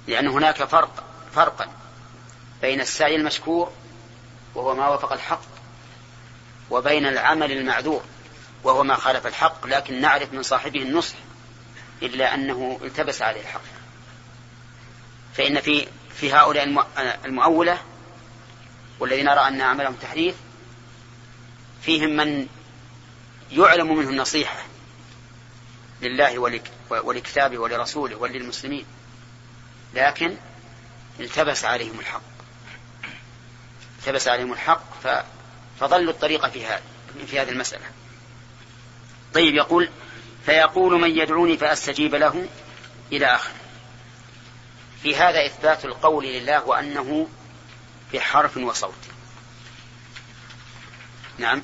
لأن 0.07 0.29
هناك 0.29 0.65
فرق 0.65 1.05
فرقا 1.35 1.67
بين 2.63 2.81
السعي 2.81 3.17
المشكور 3.17 3.73
وهو 4.55 4.75
ما 4.75 4.89
وافق 4.89 5.13
الحق 5.13 5.43
وبين 6.71 7.07
العمل 7.07 7.53
المعذور 7.53 8.03
وهو 8.65 8.85
ما 8.85 8.95
خالف 8.97 9.27
الحق 9.27 9.67
لكن 9.67 10.01
نعرف 10.01 10.33
من 10.33 10.43
صاحبه 10.43 10.83
النصح 10.83 11.15
إلا 12.03 12.35
أنه 12.35 12.81
التبس 12.83 13.23
عليه 13.23 13.41
الحق. 13.41 13.61
فإن 15.35 15.61
في 15.61 15.87
في 16.15 16.33
هؤلاء 16.33 16.87
المؤولة 17.25 17.79
والذين 19.01 19.25
نرى 19.25 19.49
أن 19.49 19.61
عملهم 19.61 19.95
تحريف 19.95 20.35
فيهم 21.83 22.17
من 22.17 22.47
يعلم 23.53 23.97
منه 23.97 24.11
النصيحة 24.11 24.57
لله 26.03 26.39
ولكتابه 26.91 27.59
ولرسوله 27.59 28.17
وللمسلمين 28.17 28.85
لكن 29.95 30.37
التبس 31.21 31.65
عليهم 31.65 32.01
الحق. 32.01 32.32
التبس 34.03 34.29
عليهم 34.29 34.53
الحق 34.53 34.83
فضلوا 35.81 36.13
الطريق 36.13 36.49
في 36.49 36.67
هذا 36.67 36.83
في 37.27 37.41
هذه 37.41 37.49
المسألة. 37.49 37.85
طيب 39.35 39.55
يقول 39.55 39.91
فيقول 40.47 41.01
من 41.01 41.19
يدعوني 41.19 41.57
فأستجيب 41.57 42.15
له 42.15 42.49
إلى 43.13 43.27
آخره 43.27 43.55
في 45.03 45.17
هذا 45.17 45.47
إثبات 45.47 45.85
القول 45.85 46.25
لله 46.25 46.65
وأنه 46.65 47.29
بحرف 48.15 48.57
وصوت. 48.57 48.95
نعم. 51.39 51.63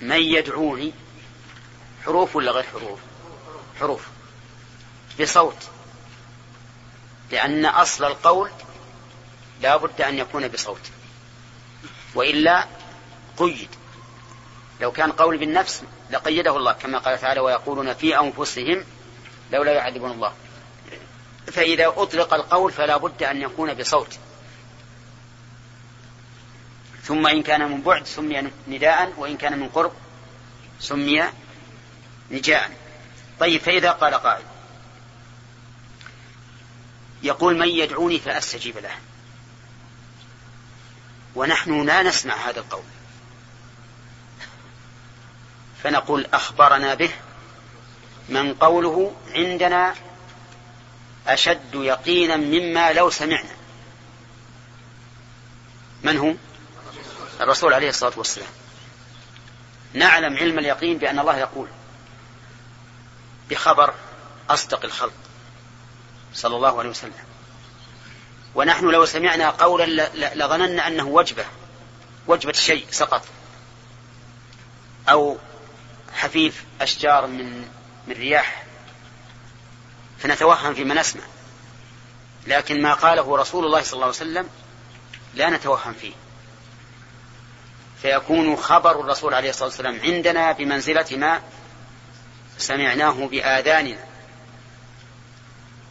من 0.00 0.20
يدعوني 0.20 0.92
حروف 2.04 2.36
ولا 2.36 2.52
غير 2.52 2.64
حروف؟ 2.64 2.98
حروف. 3.80 4.06
بصوت. 5.20 5.68
لأن 7.30 7.66
أصل 7.66 8.04
القول 8.04 8.50
لا 9.60 9.76
بد 9.76 10.00
أن 10.00 10.18
يكون 10.18 10.48
بصوت. 10.48 10.80
وإلا 12.14 12.66
قيد. 13.36 13.68
لو 14.80 14.92
كان 14.92 15.12
قول 15.12 15.38
بالنفس 15.38 15.82
لقيده 16.10 16.56
الله 16.56 16.72
كما 16.72 16.98
قال 16.98 17.20
تعالى 17.20 17.40
ويقولون 17.40 17.94
في 17.94 18.20
أنفسهم 18.20 18.84
لولا 19.52 19.72
يعذبون 19.72 20.10
الله. 20.10 20.32
فإذا 21.52 21.88
أطلق 21.88 22.34
القول 22.34 22.72
فلا 22.72 22.96
بد 22.96 23.22
أن 23.22 23.42
يكون 23.42 23.74
بصوت. 23.74 24.18
ثم 27.02 27.26
إن 27.26 27.42
كان 27.42 27.70
من 27.70 27.80
بعد 27.82 28.06
سمي 28.06 28.50
نداء 28.68 29.12
وإن 29.16 29.36
كان 29.36 29.58
من 29.58 29.68
قرب 29.68 29.92
سمي 30.80 31.24
نجاء. 32.30 32.76
طيب 33.40 33.60
فإذا 33.60 33.90
قال 33.90 34.14
قائل 34.14 34.44
يقول 37.22 37.58
من 37.58 37.68
يدعوني 37.68 38.18
فأستجيب 38.18 38.78
له. 38.78 38.94
ونحن 41.36 41.86
لا 41.86 42.02
نسمع 42.02 42.34
هذا 42.34 42.60
القول. 42.60 42.84
فنقول 45.82 46.26
أخبرنا 46.34 46.94
به 46.94 47.10
من 48.28 48.54
قوله 48.54 49.16
عندنا 49.34 49.94
أشد 51.26 51.74
يقينا 51.74 52.36
مما 52.36 52.92
لو 52.92 53.10
سمعنا. 53.10 53.56
من 56.02 56.16
هو؟ 56.16 56.34
الرسول 57.40 57.74
عليه 57.74 57.88
الصلاة 57.88 58.12
والسلام. 58.16 58.48
نعلم 59.94 60.36
علم 60.36 60.58
اليقين 60.58 60.98
بأن 60.98 61.18
الله 61.18 61.36
يقول 61.38 61.68
بخبر 63.50 63.94
أصدق 64.50 64.84
الخلق 64.84 65.12
صلى 66.34 66.56
الله 66.56 66.78
عليه 66.78 66.90
وسلم. 66.90 67.35
ونحن 68.56 68.86
لو 68.86 69.04
سمعنا 69.04 69.50
قولا 69.50 70.08
لظننا 70.34 70.86
أنه 70.86 71.06
وجبة 71.06 71.44
وجبة 72.26 72.52
شيء 72.52 72.86
سقط. 72.90 73.22
أو 75.08 75.38
حفيف 76.14 76.64
أشجار 76.80 77.26
من 77.26 77.68
من 78.06 78.14
رياح. 78.14 78.64
فنتوهم 80.18 80.74
فيما 80.74 80.94
نسمع. 80.94 81.22
لكن 82.46 82.82
ما 82.82 82.94
قاله 82.94 83.36
رسول 83.36 83.64
الله 83.64 83.82
صلى 83.82 83.92
الله 83.92 84.06
عليه 84.06 84.16
وسلم 84.16 84.48
لا 85.34 85.50
نتوهم 85.50 85.94
فيه. 86.00 86.12
فيكون 88.02 88.56
خبر 88.56 89.00
الرسول 89.00 89.34
عليه 89.34 89.50
الصلاة 89.50 89.68
والسلام 89.68 90.00
عندنا 90.00 90.52
بمنزلة 90.52 91.06
ما 91.10 91.40
سمعناه 92.58 93.26
بآذاننا. 93.26 94.04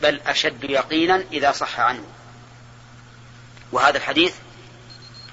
بل 0.01 0.21
أشد 0.27 0.63
يقينا 0.63 1.23
إذا 1.31 1.51
صح 1.51 1.79
عنه. 1.79 2.03
وهذا 3.71 3.97
الحديث 3.97 4.33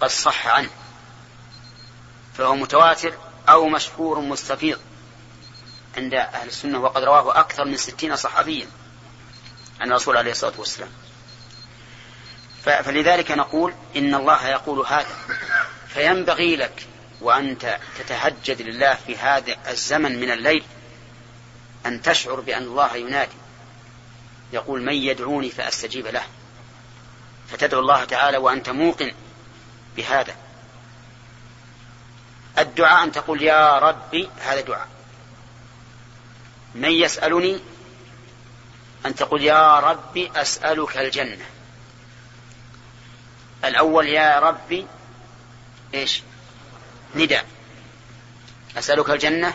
قد 0.00 0.08
صح 0.08 0.46
عنه. 0.46 0.70
فهو 2.34 2.56
متواتر 2.56 3.14
أو 3.48 3.68
مشهور 3.68 4.20
مستفيض 4.20 4.78
عند 5.96 6.14
أهل 6.14 6.48
السنة 6.48 6.78
وقد 6.78 7.04
رواه 7.04 7.40
أكثر 7.40 7.64
من 7.64 7.76
ستين 7.76 8.16
صحابيا 8.16 8.66
عن 9.80 9.88
الرسول 9.88 10.16
عليه 10.16 10.30
الصلاة 10.30 10.52
والسلام. 10.58 10.90
فلذلك 12.62 13.30
نقول 13.30 13.74
إن 13.96 14.14
الله 14.14 14.48
يقول 14.48 14.86
هذا. 14.86 15.16
فينبغي 15.88 16.56
لك 16.56 16.86
وأنت 17.20 17.78
تتهجد 17.98 18.62
لله 18.62 18.94
في 19.06 19.16
هذا 19.16 19.56
الزمن 19.70 20.20
من 20.20 20.30
الليل 20.30 20.64
أن 21.86 22.02
تشعر 22.02 22.40
بأن 22.40 22.62
الله 22.62 22.96
ينادي 22.96 23.36
يقول 24.52 24.82
من 24.82 24.94
يدعوني 24.94 25.50
فأستجيب 25.50 26.06
له. 26.06 26.24
فتدعو 27.52 27.80
الله 27.80 28.04
تعالى 28.04 28.36
وأنت 28.36 28.70
موقن 28.70 29.12
بهذا. 29.96 30.34
الدعاء 32.58 33.04
أن 33.04 33.12
تقول 33.12 33.42
يا 33.42 33.78
ربي 33.78 34.30
هذا 34.40 34.60
دعاء. 34.60 34.88
من 36.74 36.90
يسألني 36.90 37.60
أن 39.06 39.14
تقول 39.14 39.42
يا 39.42 39.80
ربي 39.80 40.30
أسألك 40.36 40.96
الجنة. 40.96 41.44
الأول 43.64 44.08
يا 44.08 44.38
ربي 44.38 44.86
إيش؟ 45.94 46.22
نداء. 47.14 47.46
أسألك 48.78 49.10
الجنة؟ 49.10 49.54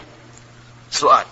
سؤال. 0.91 1.25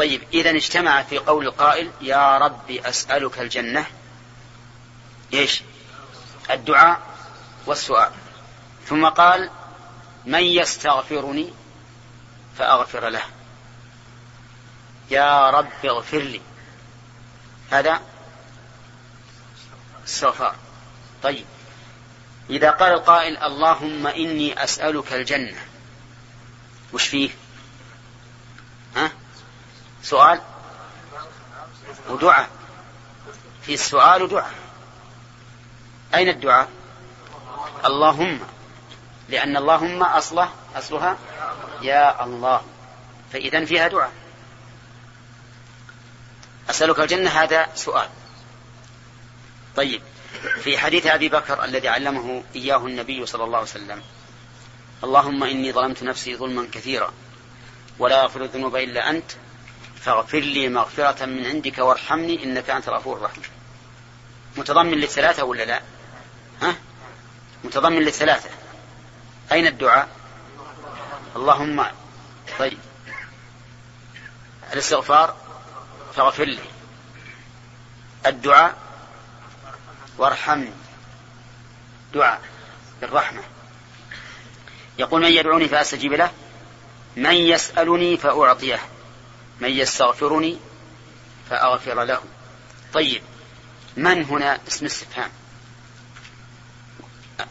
طيب 0.00 0.22
إذا 0.34 0.50
اجتمع 0.50 1.02
في 1.02 1.18
قول 1.18 1.46
القائل 1.46 1.90
يا 2.00 2.38
ربي 2.38 2.88
أسألك 2.88 3.38
الجنة. 3.38 3.86
إيش؟ 5.32 5.62
الدعاء 6.50 7.00
والسؤال. 7.66 8.12
ثم 8.86 9.06
قال 9.06 9.50
من 10.26 10.42
يستغفرني 10.42 11.52
فأغفر 12.58 13.08
له. 13.08 13.22
يا 15.10 15.50
رب 15.50 15.84
اغفر 15.84 16.18
لي. 16.18 16.40
هذا 17.70 18.00
استغفار. 20.06 20.54
طيب 21.22 21.44
إذا 22.50 22.70
قال 22.70 22.92
القائل 22.92 23.36
اللهم 23.36 24.06
إني 24.06 24.64
أسألك 24.64 25.12
الجنة 25.12 25.58
وش 26.92 27.06
فيه؟ 27.06 27.30
سؤال؟ 30.02 30.40
ودعاء. 32.08 32.48
في 33.62 33.74
السؤال 33.74 34.22
ودعاء. 34.22 34.54
أين 36.14 36.28
الدعاء؟ 36.28 36.68
اللهم. 37.84 38.40
لأن 39.28 39.56
اللهم 39.56 40.02
أصله 40.02 40.50
أصلها 40.76 41.16
يا 41.82 42.24
الله. 42.24 42.62
فإذا 43.32 43.64
فيها 43.64 43.88
دعاء. 43.88 44.12
أسألك 46.70 47.00
الجنة 47.00 47.30
هذا 47.30 47.68
سؤال. 47.74 48.08
طيب. 49.76 50.02
في 50.62 50.78
حديث 50.78 51.06
أبي 51.06 51.28
بكر 51.28 51.64
الذي 51.64 51.88
علمه 51.88 52.42
إياه 52.54 52.76
النبي 52.76 53.26
صلى 53.26 53.44
الله 53.44 53.58
عليه 53.58 53.68
وسلم. 53.68 54.02
اللهم 55.04 55.44
إني 55.44 55.72
ظلمت 55.72 56.02
نفسي 56.02 56.36
ظلما 56.36 56.68
كثيرا. 56.72 57.12
ولا 57.98 58.22
يغفر 58.22 58.44
الذنوب 58.44 58.76
إلا 58.76 59.10
أنت. 59.10 59.30
فاغفر 60.04 60.38
لي 60.38 60.68
مغفرة 60.68 61.26
من 61.26 61.46
عندك 61.46 61.78
وارحمني 61.78 62.44
إنك 62.44 62.70
أنت 62.70 62.88
الغفور 62.88 63.16
الرحيم. 63.16 63.42
متضمن 64.56 64.94
للثلاثة 64.94 65.44
ولا 65.44 65.62
لا؟ 65.62 65.82
ها؟ 66.62 66.74
متضمن 67.64 67.98
للثلاثة. 67.98 68.50
أين 69.52 69.66
الدعاء؟ 69.66 70.08
اللهم 71.36 71.84
طيب. 72.58 72.78
الاستغفار 74.72 75.36
فاغفر 76.14 76.44
لي. 76.44 76.62
الدعاء 78.26 78.76
وارحمني. 80.18 80.72
دعاء 82.14 82.40
بالرحمة. 83.00 83.42
يقول 84.98 85.20
من 85.22 85.32
يدعوني 85.32 85.68
فأستجيب 85.68 86.12
له؟ 86.12 86.30
من 87.16 87.34
يسألني 87.34 88.16
فأعطيه. 88.16 88.80
من 89.60 89.68
يستغفرني 89.68 90.58
فأغفر 91.50 92.04
له. 92.04 92.20
طيب 92.92 93.22
من 93.96 94.24
هنا 94.24 94.58
اسم 94.68 94.86
استفهام 94.86 95.30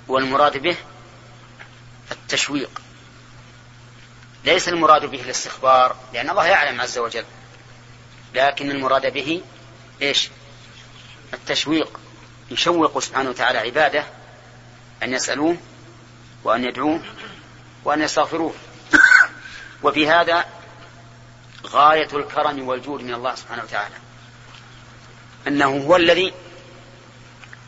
والمراد 0.07 0.57
به 0.57 0.77
التشويق. 2.11 2.81
ليس 4.45 4.69
المراد 4.69 5.05
به 5.05 5.21
الاستخبار 5.21 5.95
لأن 6.13 6.29
الله 6.29 6.45
يعلم 6.47 6.81
عز 6.81 6.97
وجل 6.97 7.25
لكن 8.33 8.71
المراد 8.71 9.13
به 9.13 9.41
إيش؟ 10.01 10.29
التشويق. 11.33 11.99
يشوق 12.51 12.99
سبحانه 12.99 13.29
وتعالى 13.29 13.59
عباده 13.59 14.05
أن 15.03 15.13
يسألوه 15.13 15.57
وأن 16.43 16.63
يدعوه 16.63 17.03
وأن 17.83 18.01
يستغفروه. 18.01 18.53
وفي 19.83 20.09
هذا 20.09 20.45
غاية 21.67 22.07
الكرم 22.13 22.67
والجود 22.67 23.01
من 23.01 23.13
الله 23.13 23.35
سبحانه 23.35 23.63
وتعالى. 23.63 23.95
أنه 25.47 25.77
هو 25.87 25.95
الذي 25.95 26.33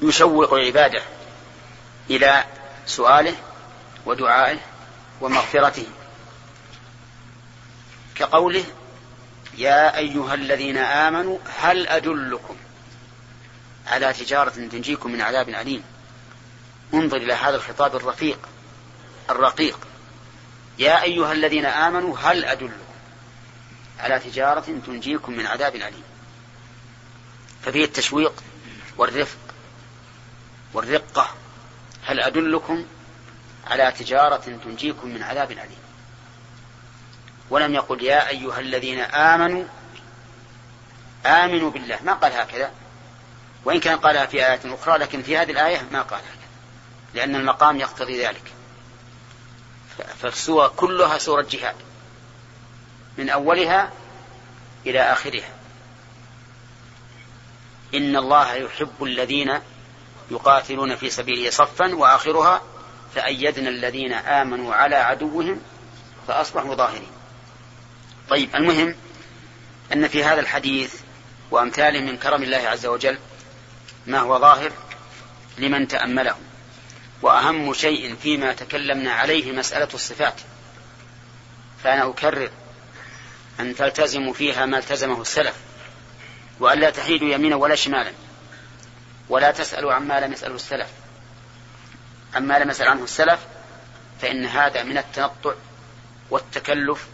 يشوق 0.01 0.53
عباده 0.53 1.01
إلى 2.09 2.43
سؤاله 2.85 3.35
ودعائه 4.05 4.59
ومغفرته. 5.21 5.85
كقوله 8.15 8.63
يا 9.57 9.97
أيها 9.97 10.33
الذين 10.33 10.77
آمنوا 10.77 11.37
هل 11.59 11.87
أدلكم 11.87 12.55
على 13.87 14.13
تجارة 14.13 14.49
تنجيكم 14.49 15.11
من 15.11 15.21
عذاب 15.21 15.49
أليم؟ 15.49 15.83
انظر 16.93 17.17
إلى 17.17 17.33
هذا 17.33 17.55
الخطاب 17.55 17.95
الرفيق 17.95 18.39
الرقيق. 19.29 19.79
يا 20.79 21.03
أيها 21.03 21.31
الذين 21.31 21.65
آمنوا 21.65 22.17
هل 22.17 22.45
أدلكم؟ 22.45 22.80
على 24.02 24.20
تجارة 24.20 24.80
تنجيكم 24.86 25.34
من 25.34 25.45
عذاب 25.45 25.76
أليم. 25.76 26.04
ففيه 27.66 27.86
التشويق 27.86 28.43
والرفق. 28.97 29.38
والرقة. 30.74 31.30
هل 32.06 32.20
أدلكم 32.20 32.86
على 33.68 33.91
تجارة 33.91 34.60
تنجيكم 34.64 35.08
من 35.08 35.24
عذاب 35.24 35.52
أليم؟ 35.52 35.82
ولم 37.49 37.74
يقل 37.74 38.04
يا 38.04 38.30
أيها 38.30 38.60
الذين 38.60 38.99
آمنوا 38.99 39.64
آمنوا 41.26 41.72
بالله. 41.72 41.99
ما 42.04 42.14
قال 42.14 42.34
هكذا؟ 42.34 42.72
وإن 43.66 43.80
كان 43.80 43.97
قالها 43.97 44.26
في 44.26 44.45
آيات 44.45 44.66
أخرى 44.66 44.97
لكن 44.97 45.22
في 45.22 45.38
هذه 45.38 45.52
الآية 45.52 45.82
ما 45.91 46.02
قال 46.02 46.20
هكذا. 46.20 46.47
لأن 47.14 47.36
المقام 47.36 47.80
يقتضي 47.80 48.26
ذلك. 48.26 48.54
فالسور 50.22 50.68
كلها 50.68 51.18
سورة 51.18 51.47
جهاد. 51.52 51.76
من 53.18 53.30
أولها 53.30 53.91
إلى 54.86 54.99
آخرها. 54.99 55.49
إن 57.93 58.16
الله 58.16 58.53
يحب 58.53 59.03
الذين 59.03 59.59
يقاتلون 60.32 60.95
في 60.95 61.09
سبيله 61.09 61.49
صفا 61.49 61.95
وآخرها 61.95 62.62
فأيدنا 63.16 63.70
الذين 63.70 64.14
آمنوا 64.14 64.74
على 64.76 64.95
عدوهم 64.95 65.62
فأصبحوا 66.28 66.76
ظاهرين. 66.76 67.12
طيب 68.30 68.55
المهم 68.55 68.95
أن 69.93 70.07
في 70.07 70.24
هذا 70.24 70.39
الحديث 70.39 70.95
وأمثاله 71.51 71.99
من 71.99 72.18
كرم 72.18 72.43
الله 72.43 72.57
عز 72.57 72.86
وجل 72.86 73.18
ما 74.07 74.20
هو 74.20 74.39
ظاهر 74.39 74.72
لمن 75.57 75.88
تأمله. 75.88 76.36
وأهم 77.22 77.74
شيء 77.74 78.16
فيما 78.16 78.53
تكلمنا 78.53 79.12
عليه 79.14 79.51
مسألة 79.51 79.88
الصفات. 79.93 80.41
فأنا 81.84 82.09
أكرر 82.09 82.49
أن 83.60 83.76
تلتزموا 83.76 84.34
فيها 84.34 84.66
ما 84.66 84.78
التزمه 84.78 85.22
السلف 85.22 85.56
وألا 86.60 86.89
تحيدوا 86.89 87.30
يمينا 87.30 87.56
ولا 87.56 87.76
شمالا 87.76 88.12
ولا 89.30 89.52
تسألوا 89.52 89.93
عما 89.93 90.20
لم 90.20 90.34
يسأله 90.34 90.56
السلف. 90.56 90.88
عما 92.36 92.60
لم 92.60 92.70
يسأل 92.70 92.88
عنه 92.88 93.04
السلف 93.04 93.39
فإن 94.22 94.45
هذا 94.45 94.84
من 94.84 94.97
التنطع 94.97 95.54
والتكلف 96.30 97.08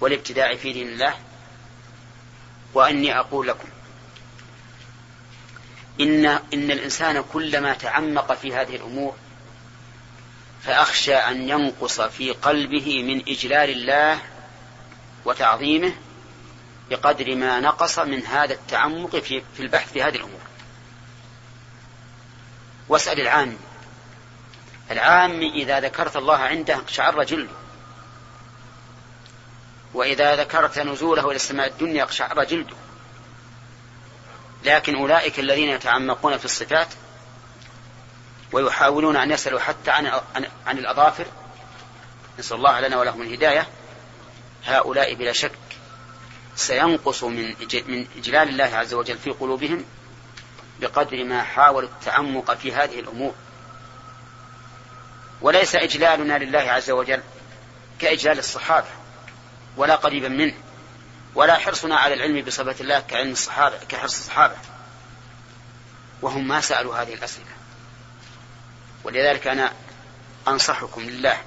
والابتداع 0.00 0.56
في 0.56 0.72
دين 0.72 0.88
الله. 0.88 1.14
وأني 2.74 3.18
أقول 3.18 3.48
لكم 3.48 3.68
إن 6.00 6.26
إن 6.26 6.70
الإنسان 6.70 7.24
كلما 7.32 7.74
تعمق 7.74 8.32
في 8.32 8.54
هذه 8.54 8.76
الأمور 8.76 9.16
فأخشى 10.62 11.14
أن 11.14 11.48
ينقص 11.48 12.00
في 12.00 12.30
قلبه 12.30 13.02
من 13.02 13.22
إجلال 13.28 13.70
الله 13.70 14.18
وتعظيمه 15.24 15.92
بقدر 16.90 17.34
ما 17.34 17.60
نقص 17.60 17.98
من 17.98 18.26
هذا 18.26 18.54
التعمق 18.54 19.16
في 19.16 19.42
في 19.54 19.60
البحث 19.60 19.92
في 19.92 20.02
هذه 20.02 20.16
الأمور. 20.16 20.40
واسأل 22.88 23.20
العام. 23.20 23.56
العام 24.90 25.40
إذا 25.40 25.80
ذكرت 25.80 26.16
الله 26.16 26.36
عنده 26.36 26.80
شعر 26.86 27.22
جلده 27.22 27.52
وإذا 29.94 30.36
ذكرت 30.36 30.78
نزوله 30.78 31.26
إلى 31.26 31.36
السماء 31.36 31.66
الدنيا 31.66 32.06
شعر 32.06 32.44
جلده 32.44 32.76
لكن 34.64 34.96
أولئك 34.96 35.38
الذين 35.38 35.68
يتعمقون 35.68 36.38
في 36.38 36.44
الصفات 36.44 36.88
ويحاولون 38.52 39.16
أن 39.16 39.30
يسألوا 39.30 39.60
حتى 39.60 39.90
عن 39.90 40.06
عن 40.66 40.78
الأظافر. 40.78 41.26
نسأل 42.38 42.56
الله 42.56 42.80
لنا 42.80 42.96
ولهم 42.96 43.22
الهداية. 43.22 43.66
هؤلاء 44.66 45.14
بلا 45.14 45.32
شك 45.32 45.52
سينقص 46.56 47.24
من 47.24 47.54
من 47.86 48.06
إجلال 48.16 48.48
الله 48.48 48.76
عز 48.76 48.94
وجل 48.94 49.18
في 49.18 49.30
قلوبهم 49.30 49.84
بقدر 50.80 51.24
ما 51.24 51.42
حاولوا 51.42 51.88
التعمق 51.88 52.54
في 52.54 52.72
هذه 52.72 53.00
الأمور. 53.00 53.34
وليس 55.40 55.74
إجلالنا 55.74 56.38
لله 56.38 56.58
عز 56.58 56.90
وجل 56.90 57.22
كإجلال 57.98 58.38
الصحابة 58.38 58.88
ولا 59.76 59.96
قريبا 59.96 60.28
منه 60.28 60.54
ولا 61.34 61.58
حرصنا 61.58 61.96
على 61.96 62.14
العلم 62.14 62.44
بصفة 62.44 62.76
الله 62.80 63.00
كعلم 63.00 63.32
الصحابة 63.32 63.78
كحرص 63.88 64.18
الصحابة. 64.18 64.56
وهم 66.22 66.48
ما 66.48 66.60
سألوا 66.60 67.02
هذه 67.02 67.14
الأسئلة. 67.14 67.46
ولذلك 69.04 69.46
أنا 69.46 69.72
أنصحكم 70.48 71.02
لله 71.02 71.40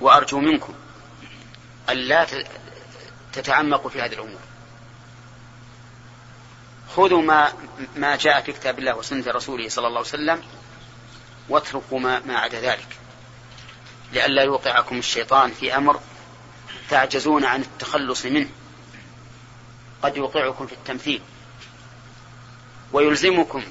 وأرجو 0.00 0.40
منكم 0.40 0.74
ألا 1.90 2.26
تتعمقوا 3.32 3.90
في 3.90 4.02
هذه 4.02 4.12
الأمور. 4.12 4.40
خذوا 6.96 7.22
ما 7.22 7.52
ما 7.96 8.16
جاء 8.16 8.40
في 8.40 8.52
كتاب 8.52 8.78
الله 8.78 8.96
وسنة 8.96 9.24
رسوله 9.32 9.68
صلى 9.68 9.86
الله 9.86 9.98
عليه 9.98 10.08
وسلم 10.08 10.42
واتركوا 11.48 12.00
ما 12.00 12.20
ما 12.26 12.38
عدا 12.38 12.60
ذلك. 12.60 12.88
لئلا 14.12 14.42
يوقعكم 14.42 14.98
الشيطان 14.98 15.52
في 15.52 15.76
أمر 15.76 16.00
تعجزون 16.90 17.44
عن 17.44 17.60
التخلص 17.60 18.26
منه. 18.26 18.48
قد 20.02 20.16
يوقعكم 20.16 20.66
في 20.66 20.72
التمثيل. 20.72 21.22
ويلزمكم 22.92 23.62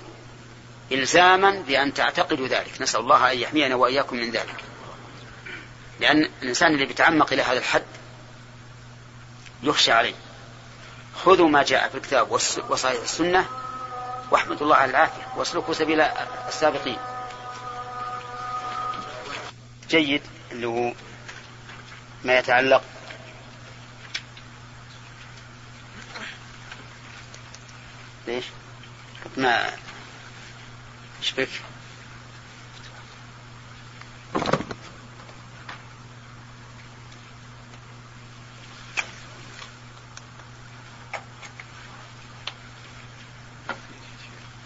إلزاما 0.91 1.51
بأن 1.51 1.93
تعتقدوا 1.93 2.47
ذلك. 2.47 2.82
نسأل 2.82 2.99
الله 2.99 3.32
أن 3.32 3.38
يحمينا 3.38 3.76
وإياكم 3.76 4.15
من 4.15 4.32
ذلك. 4.32 4.63
لأن 5.99 6.30
الإنسان 6.41 6.74
اللي 6.74 6.86
بيتعمق 6.86 7.34
إلى 7.34 7.41
هذا 7.41 7.59
الحد 7.59 7.84
يخشى 9.63 9.91
عليه 9.91 10.15
خذوا 11.15 11.49
ما 11.49 11.63
جاء 11.63 11.89
في 11.89 11.95
الكتاب 11.95 12.31
وصحيح 12.69 13.01
السنة 13.01 13.45
واحمدوا 14.31 14.61
الله 14.61 14.75
على 14.75 14.91
العافية 14.91 15.27
واسلكوا 15.35 15.73
سبيل 15.73 16.01
السابقين 16.47 16.97
جيد 19.89 20.21
اللي 20.51 20.67
هو 20.67 20.93
ما 22.23 22.37
يتعلق 22.37 22.83
ليش؟ 28.27 28.45
ما 29.37 29.71
إيش؟ 31.39 31.49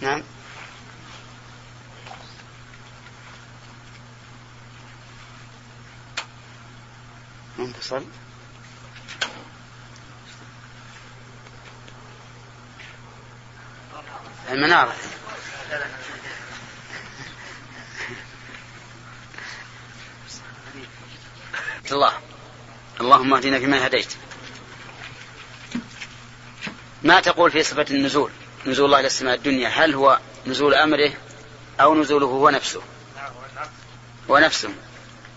نعم 0.01 0.23
منفصل 7.91 8.05
المنارة. 14.51 14.95
الله. 21.91 22.13
اللهم 23.01 23.33
اهدنا 23.33 23.59
فيما 23.59 23.87
هديت. 23.87 24.13
ما 27.03 27.19
تقول 27.19 27.51
في 27.51 27.63
صفة 27.63 27.85
النزول؟ 27.91 28.31
نزول 28.65 28.85
الله 28.85 28.99
إلى 28.99 29.07
السماء 29.07 29.35
الدنيا. 29.35 29.69
هل 29.69 29.93
هو 29.93 30.19
نزول 30.47 30.73
أمره 30.73 31.13
أو 31.79 31.95
نزوله 31.95 32.25
هو 32.25 32.49
نفسه؟ 32.49 32.81
هو 34.29 34.37
نفسه. 34.37 34.69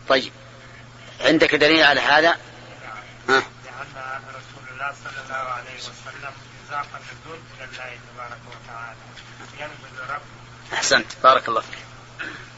طيب. 0.09 0.33
عندك 1.25 1.55
دليل 1.55 1.83
على 1.83 2.01
هذا 2.01 2.31
ها؟ 3.29 3.43
لأن 3.65 4.23
رسول 4.29 4.65
الله 4.73 4.95
صلى 5.05 5.25
الله 5.25 5.35
عليه 5.35 5.77
وسلم 5.77 6.33
يضاف 6.69 6.87
النزول 6.87 7.39
إلى 7.57 7.65
الله 7.65 7.99
تبارك 8.15 8.41
وتعالى 8.49 8.97
ينزل 9.61 10.11
ربه 10.11 10.75
أحسنت 10.75 11.07
بارك 11.23 11.49
الله 11.49 11.61
فيك 11.61 11.79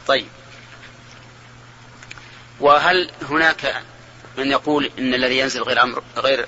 طيب 0.07 0.29
وهل 2.61 3.11
هناك 3.31 3.83
من 4.39 4.51
يقول 4.51 4.91
إن 4.99 5.15
الذي 5.15 5.39
ينزل 5.39 5.63
غير 5.63 5.83
أمر 5.83 6.03
غير 6.17 6.47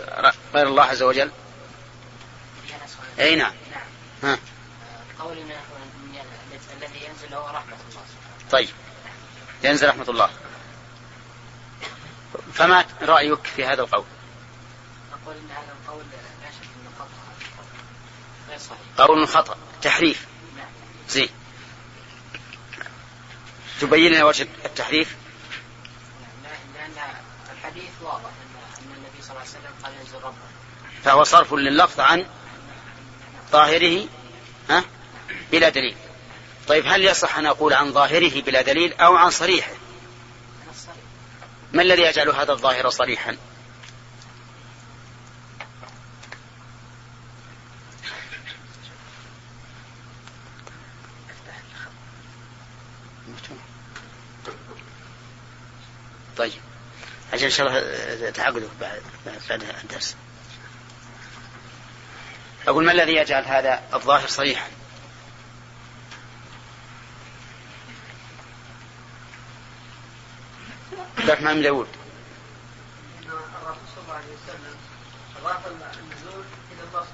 غير 0.55 0.67
الله 0.67 0.83
عز 0.83 1.03
وجل؟ 1.03 1.31
أي 3.19 3.37
نعم. 3.37 3.53
ها. 4.23 4.39
قولنا 5.19 5.55
الذي 6.77 7.05
ينزل 7.05 7.35
هو 7.35 7.47
رحمة 7.47 7.77
الله. 7.91 8.03
طيب. 8.51 8.69
ينزل 9.65 9.89
رحمة 9.89 10.05
الله. 10.09 10.31
فما 12.59 12.85
رأيك 13.03 13.47
في 13.47 13.65
هذا 13.65 13.83
القول؟ 13.83 14.05
أقول 15.13 15.37
أن 15.37 15.51
هذا 15.51 15.73
القول 15.83 16.03
لا 16.43 16.51
شك 16.51 16.69
أنه 16.81 16.91
خطأ 16.99 17.09
غير 18.49 18.59
صحيح. 18.59 19.07
قول 19.09 19.29
خطأ 19.29 19.57
تحريف. 19.83 20.27
نعم. 20.57 20.67
زين. 21.09 21.29
تبين 23.81 24.13
لنا 24.13 24.25
وجه 24.25 24.49
التحريف؟ 24.65 25.17
الحديث 27.69 27.91
واضح 28.03 28.31
أن 28.79 28.95
النبي 28.97 29.23
صلى 29.23 29.31
الله 29.31 29.41
عليه 29.41 29.51
وسلم 29.51 29.73
قال 29.85 29.93
ينزل 30.01 30.25
ربه 30.25 30.49
فهو 31.05 31.25
صرف 31.25 31.55
لللفظ 31.55 32.01
عن 32.01 32.27
ظاهره 33.53 34.05
ها 34.71 34.85
بلا 35.53 35.69
دليل 35.69 35.97
طيب 36.69 36.87
هل 36.87 37.05
يصح 37.05 37.39
أن 37.39 37.47
أقول 37.47 37.73
عن 37.73 37.93
ظاهره 37.93 38.43
بلا 38.43 38.63
دليل 38.63 38.93
أو 38.93 39.17
عن 39.17 39.31
صريحه 39.31 39.73
ما 41.73 41.83
الذي 41.83 42.03
يجعل 42.03 42.29
هذا 42.29 42.53
الظاهر 42.53 42.91
صريحا؟ 42.91 43.37
طيب. 56.37 56.53
عشان 57.33 57.45
إن 57.45 57.51
شاء 57.51 57.67
الله 57.67 58.31
تعقدوا 58.31 58.69
بعد 58.81 59.03
بعد 59.49 59.63
الدرس. 59.85 60.17
أقول 62.69 62.85
ما 62.85 62.93
الذي 62.93 63.13
يجعل 63.13 63.45
هذا 63.45 63.83
الظاهر 63.95 64.29
صريحا؟ 64.29 64.78
الرحمن 71.29 71.63
داود. 71.63 71.87
الرسول 73.23 73.83
صلى 73.95 74.03
الله 74.05 74.15
عليه 74.15 74.33
وسلم 74.35 74.77
النزول 75.99 76.45
إلى 76.73 76.83
الله 76.89 77.07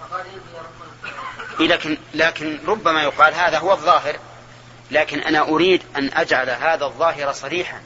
فقال 0.00 1.68
لكن 1.68 1.98
لكن 2.14 2.60
ربما 2.66 3.02
يقال 3.02 3.34
هذا 3.34 3.58
هو 3.58 3.72
الظاهر. 3.72 4.18
لكن 4.90 5.20
أنا 5.20 5.40
أريد 5.40 5.82
أن 5.96 6.10
أجعل 6.14 6.50
هذا 6.50 6.84
الظاهر 6.84 7.32
صريحا 7.32 7.82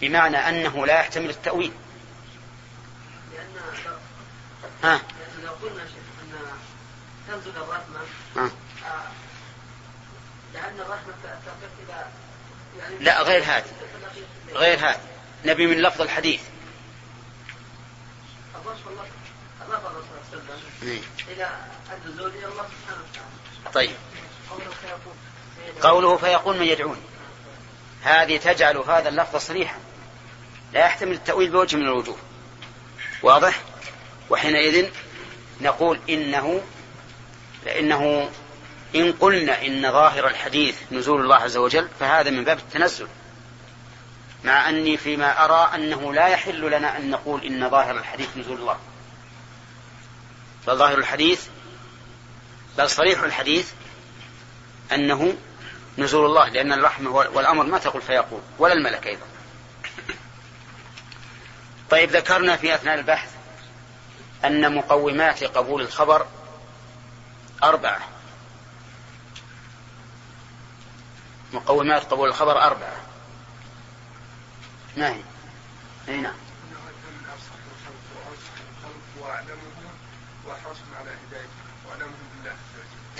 بمعنى 0.00 0.36
أنه 0.36 0.86
لا 0.86 1.00
يحتمل 1.00 1.30
التأويل. 1.30 1.72
لأن 3.32 3.54
ها؟ 4.82 4.92
لأن 4.94 5.44
لو 5.44 5.52
قلنا 5.52 5.82
أن 5.82 5.88
تنزل 7.28 7.56
الرحمة 7.56 8.00
لأن 10.54 10.80
الرحمة 10.80 11.14
تقف 11.22 11.70
إلى 11.84 12.06
لا 13.00 13.22
غير 13.22 13.42
هذا. 13.42 13.66
غير 14.52 14.78
هذا. 14.78 15.00
نبي 15.44 15.66
من 15.66 15.82
لفظ 15.82 16.02
الحديث. 16.02 16.40
طيب. 23.74 23.90
قوله 25.80 26.16
فيقول 26.16 26.58
من 26.58 26.66
يدعون. 26.66 27.00
هذه 28.02 28.36
تجعل 28.36 28.76
هذا 28.76 29.08
اللفظ 29.08 29.36
صريحا. 29.36 29.78
لا 30.72 30.80
يحتمل 30.80 31.12
التأويل 31.12 31.50
بوجه 31.50 31.76
من 31.76 31.82
الوجوه. 31.82 32.16
واضح؟ 33.22 33.60
وحينئذ 34.30 34.90
نقول 35.60 36.00
إنه 36.08 36.62
لأنه 37.64 38.30
إن 38.94 39.12
قلنا 39.12 39.66
إن 39.66 39.92
ظاهر 39.92 40.26
الحديث 40.28 40.76
نزول 40.92 41.20
الله 41.20 41.36
عز 41.36 41.56
وجل 41.56 41.88
فهذا 42.00 42.30
من 42.30 42.44
باب 42.44 42.58
التنزل. 42.58 43.08
مع 44.44 44.68
أني 44.68 44.96
فيما 44.96 45.44
أرى 45.44 45.70
أنه 45.74 46.12
لا 46.12 46.28
يحل 46.28 46.70
لنا 46.70 46.96
أن 46.98 47.10
نقول 47.10 47.44
إن 47.44 47.70
ظاهر 47.70 47.96
الحديث 47.96 48.36
نزول 48.36 48.58
الله. 48.58 48.78
فظاهر 50.66 50.98
الحديث 50.98 51.46
بل 52.78 52.90
صريح 52.90 53.22
الحديث 53.22 53.72
أنه 54.92 55.36
نزول 55.98 56.26
الله 56.26 56.48
لأن 56.48 56.72
الرحمة 56.72 57.10
والأمر 57.10 57.64
ما 57.64 57.78
تقول 57.78 58.02
فيقول 58.02 58.40
ولا 58.58 58.72
الملك 58.72 59.06
أيضا. 59.06 59.26
طيب 61.90 62.10
ذكرنا 62.10 62.56
في 62.56 62.74
أثناء 62.74 62.94
البحث 62.94 63.30
أن 64.44 64.74
مقومات 64.74 65.44
قبول 65.44 65.82
الخبر 65.82 66.26
أربعة. 67.62 68.17
مقومات 71.52 72.04
قبول 72.04 72.28
الخبر 72.28 72.62
أربعة. 72.62 72.96
ما 74.96 75.08
هي؟ 75.08 75.20
أي 76.08 76.16
نعم. 76.16 76.34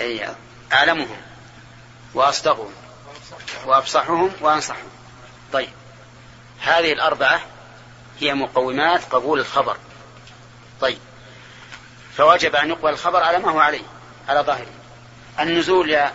أي 0.01 0.35
أعلمهم 0.73 1.17
وأصدقهم 2.13 2.71
وأفصحهم 3.65 4.31
وأنصحهم. 4.41 4.89
طيب. 5.53 5.69
هذه 6.61 6.93
الأربعة 6.93 7.41
هي 8.19 8.33
مقومات 8.33 9.03
قبول 9.03 9.39
الخبر. 9.39 9.77
طيب. 10.81 10.99
فوجب 12.17 12.55
أن 12.55 12.69
يقبل 12.69 12.89
الخبر 12.89 13.23
على 13.23 13.37
ما 13.37 13.51
هو 13.51 13.59
عليه 13.59 13.85
على 14.29 14.39
ظاهره. 14.39 14.71
النزول 15.39 15.89
يا 15.89 16.13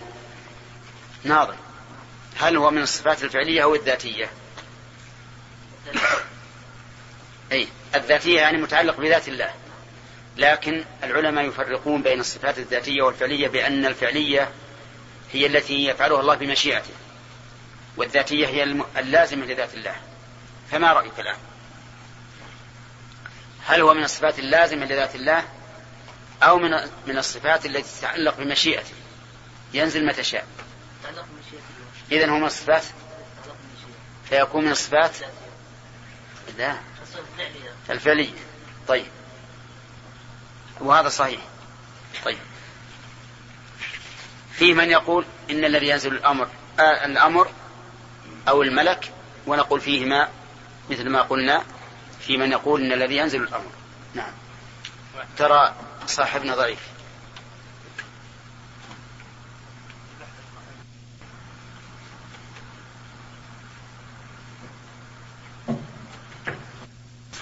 ناظر 1.25 1.55
هل 2.39 2.57
هو 2.57 2.71
من 2.71 2.83
الصفات 2.83 3.23
الفعلية 3.23 3.63
أو 3.63 3.75
الذاتية؟ 3.75 4.31
أي 7.53 7.69
الذاتية 7.95 8.41
يعني 8.41 8.59
متعلق 8.59 8.97
بذات 8.97 9.29
الله. 9.29 9.55
لكن 10.37 10.85
العلماء 11.03 11.45
يفرقون 11.45 12.03
بين 12.03 12.21
الصفات 12.21 12.59
الذاتية 12.59 13.03
والفعلية 13.03 13.49
بأن 13.49 13.87
الفعلية 13.87 14.51
هي 15.33 15.47
التي 15.47 15.85
يفعلها 15.85 16.21
الله 16.21 16.35
بمشيئته 16.35 16.95
والذاتية 17.97 18.47
هي 18.47 18.63
اللازمة 18.97 19.47
لذات 19.47 19.75
الله. 19.75 19.97
فما 20.71 20.93
رأيك 20.93 21.21
الآن؟ 21.21 21.39
هل 23.67 23.81
هو 23.81 23.95
من 23.95 24.05
الصفات 24.05 24.39
اللازمة 24.39 24.85
لذات 24.85 25.15
الله 25.15 25.45
أو 26.43 26.59
من 26.59 26.71
من 27.07 27.19
الصفات 27.19 27.67
التي 27.67 27.99
تتعلق 27.99 28.37
بمشيئته؟ 28.39 28.95
ينزل 29.75 30.07
متى 30.07 30.25
شاء. 30.25 30.47
إذن 32.13 32.31
هو 32.31 32.39
من 32.39 32.45
الصفات 32.45 32.85
فيكون 34.29 34.65
من 34.65 34.71
الصفات 34.71 35.17
لا. 36.59 36.77
الفعلية 37.91 38.31
طيب. 38.89 39.07
وهذا 40.81 41.09
صحيح. 41.09 41.41
طيب. 42.25 42.39
في 44.53 44.75
من 44.75 44.91
يقول 44.91 45.25
إن 45.51 45.65
الذي 45.65 45.89
ينزل 45.89 46.13
الأمر 46.13 46.49
آه 46.79 47.05
الأمر 47.07 47.51
أو 48.49 48.63
الملك 48.63 49.13
ونقول 49.47 49.81
فيهما 49.81 50.29
مثل 50.91 51.09
ما 51.09 51.23
قلنا 51.23 51.65
في 52.21 52.37
من 52.37 52.53
يقول 52.53 52.81
إن 52.81 52.93
الذي 52.93 53.17
ينزل 53.17 53.43
الأمر. 53.43 53.71
نعم. 54.15 54.33
ترى 55.39 55.75
صاحبنا 56.07 56.55
ضعيف. 56.55 56.94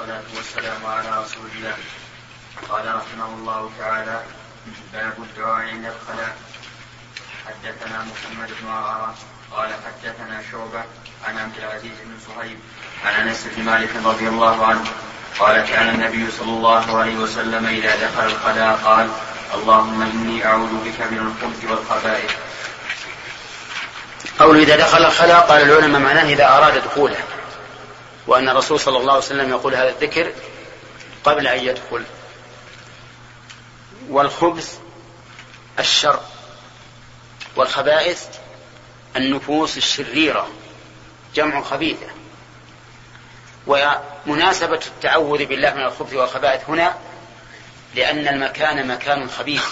والصلاة 0.02 0.36
والسلام 0.36 0.86
على 0.86 1.22
رسول 1.24 1.46
الله. 1.56 1.74
قال 2.68 2.94
رحمه 2.94 3.34
الله 3.38 3.70
تعالى 3.78 4.20
باب 4.92 5.12
الدعاء 5.18 5.66
عند 5.68 5.84
الخلاء. 5.86 6.36
حدثنا 7.46 7.98
محمد 7.98 8.48
بن 8.62 8.68
عرارة 8.68 9.14
قال 9.52 9.70
حدثنا 9.70 10.42
شعبة 10.52 10.84
عن 11.24 11.38
عبد 11.38 11.56
العزيز 11.58 11.92
بن 12.04 12.14
صهيب 12.26 12.58
عن 13.04 13.28
أنس 13.28 13.46
بن 13.56 13.62
مالك 13.62 13.90
رضي 14.04 14.28
الله 14.28 14.66
عنه 14.66 14.84
قال 15.38 15.64
كان 15.66 15.88
النبي 15.88 16.30
صلى 16.30 16.50
الله 16.50 16.98
عليه 16.98 17.16
وسلم 17.16 17.66
إذا 17.66 17.96
دخل 18.06 18.26
الخلاء 18.26 18.76
قال 18.84 19.08
اللهم 19.54 20.02
إني 20.02 20.46
أعوذ 20.46 20.74
بك 20.84 21.00
من 21.10 21.18
الخبث 21.18 21.70
والخبائث. 21.70 22.32
قول 24.38 24.56
إذا 24.56 24.76
دخل 24.76 25.04
الخلاء 25.04 25.46
قال 25.46 25.62
العلماء 25.62 26.00
معناه 26.00 26.22
إذا 26.22 26.48
أراد 26.48 26.84
دخوله. 26.84 27.24
وأن 28.26 28.48
الرسول 28.48 28.80
صلى 28.80 28.98
الله 28.98 29.12
عليه 29.12 29.22
وسلم 29.22 29.50
يقول 29.50 29.74
هذا 29.74 29.88
الذكر 29.88 30.32
قبل 31.24 31.46
أن 31.46 31.64
يدخل. 31.64 32.04
والخبث 34.08 34.78
الشر 35.78 36.20
والخبائث 37.56 38.26
النفوس 39.16 39.76
الشريرة 39.76 40.48
جمع 41.34 41.62
خبيثة. 41.62 42.06
ومناسبة 43.66 44.80
التعوذ 44.86 45.44
بالله 45.44 45.74
من 45.74 45.84
الخبث 45.84 46.14
والخبائث 46.14 46.60
هنا 46.68 46.98
لأن 47.94 48.28
المكان 48.28 48.88
مكان 48.88 49.30
خبيث. 49.30 49.64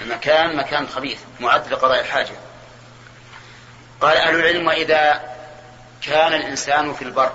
المكان 0.00 0.56
مكان 0.56 0.88
خبيث 0.88 1.18
معد 1.40 1.72
لقضاء 1.72 2.00
الحاجة. 2.00 2.34
قال 4.00 4.16
أهل 4.16 4.34
العلم 4.34 4.66
وإذا 4.66 5.33
كان 6.06 6.32
الإنسان 6.32 6.94
في 6.94 7.02
البر. 7.02 7.32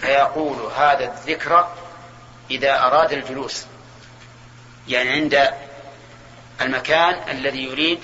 فيقول 0.00 0.72
هذا 0.72 1.12
الذكر 1.12 1.68
إذا 2.50 2.80
أراد 2.80 3.12
الجلوس. 3.12 3.64
يعني 4.88 5.10
عند 5.10 5.48
المكان 6.60 7.36
الذي 7.36 7.64
يريد 7.64 7.98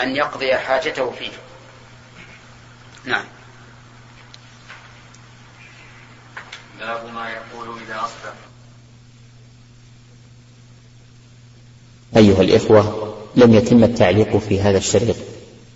أن 0.00 0.16
يقضي 0.16 0.54
حاجته 0.54 1.10
فيه. 1.10 1.32
نعم. 3.04 3.24
باب 6.80 7.14
ما 7.14 7.30
يقول 7.30 7.78
إذا 7.82 7.96
أصبح. 7.96 8.34
أيها 12.16 12.40
الإخوة 12.40 13.16
لم 13.36 13.54
يتم 13.54 13.84
التعليق 13.84 14.36
في 14.36 14.60
هذا 14.60 14.78
الشريط 14.78 15.16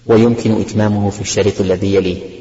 ويمكن 0.06 0.60
إتمامه 0.60 1.10
في 1.10 1.20
الشريط 1.20 1.60
الذي 1.60 1.94
يليه. 1.94 2.39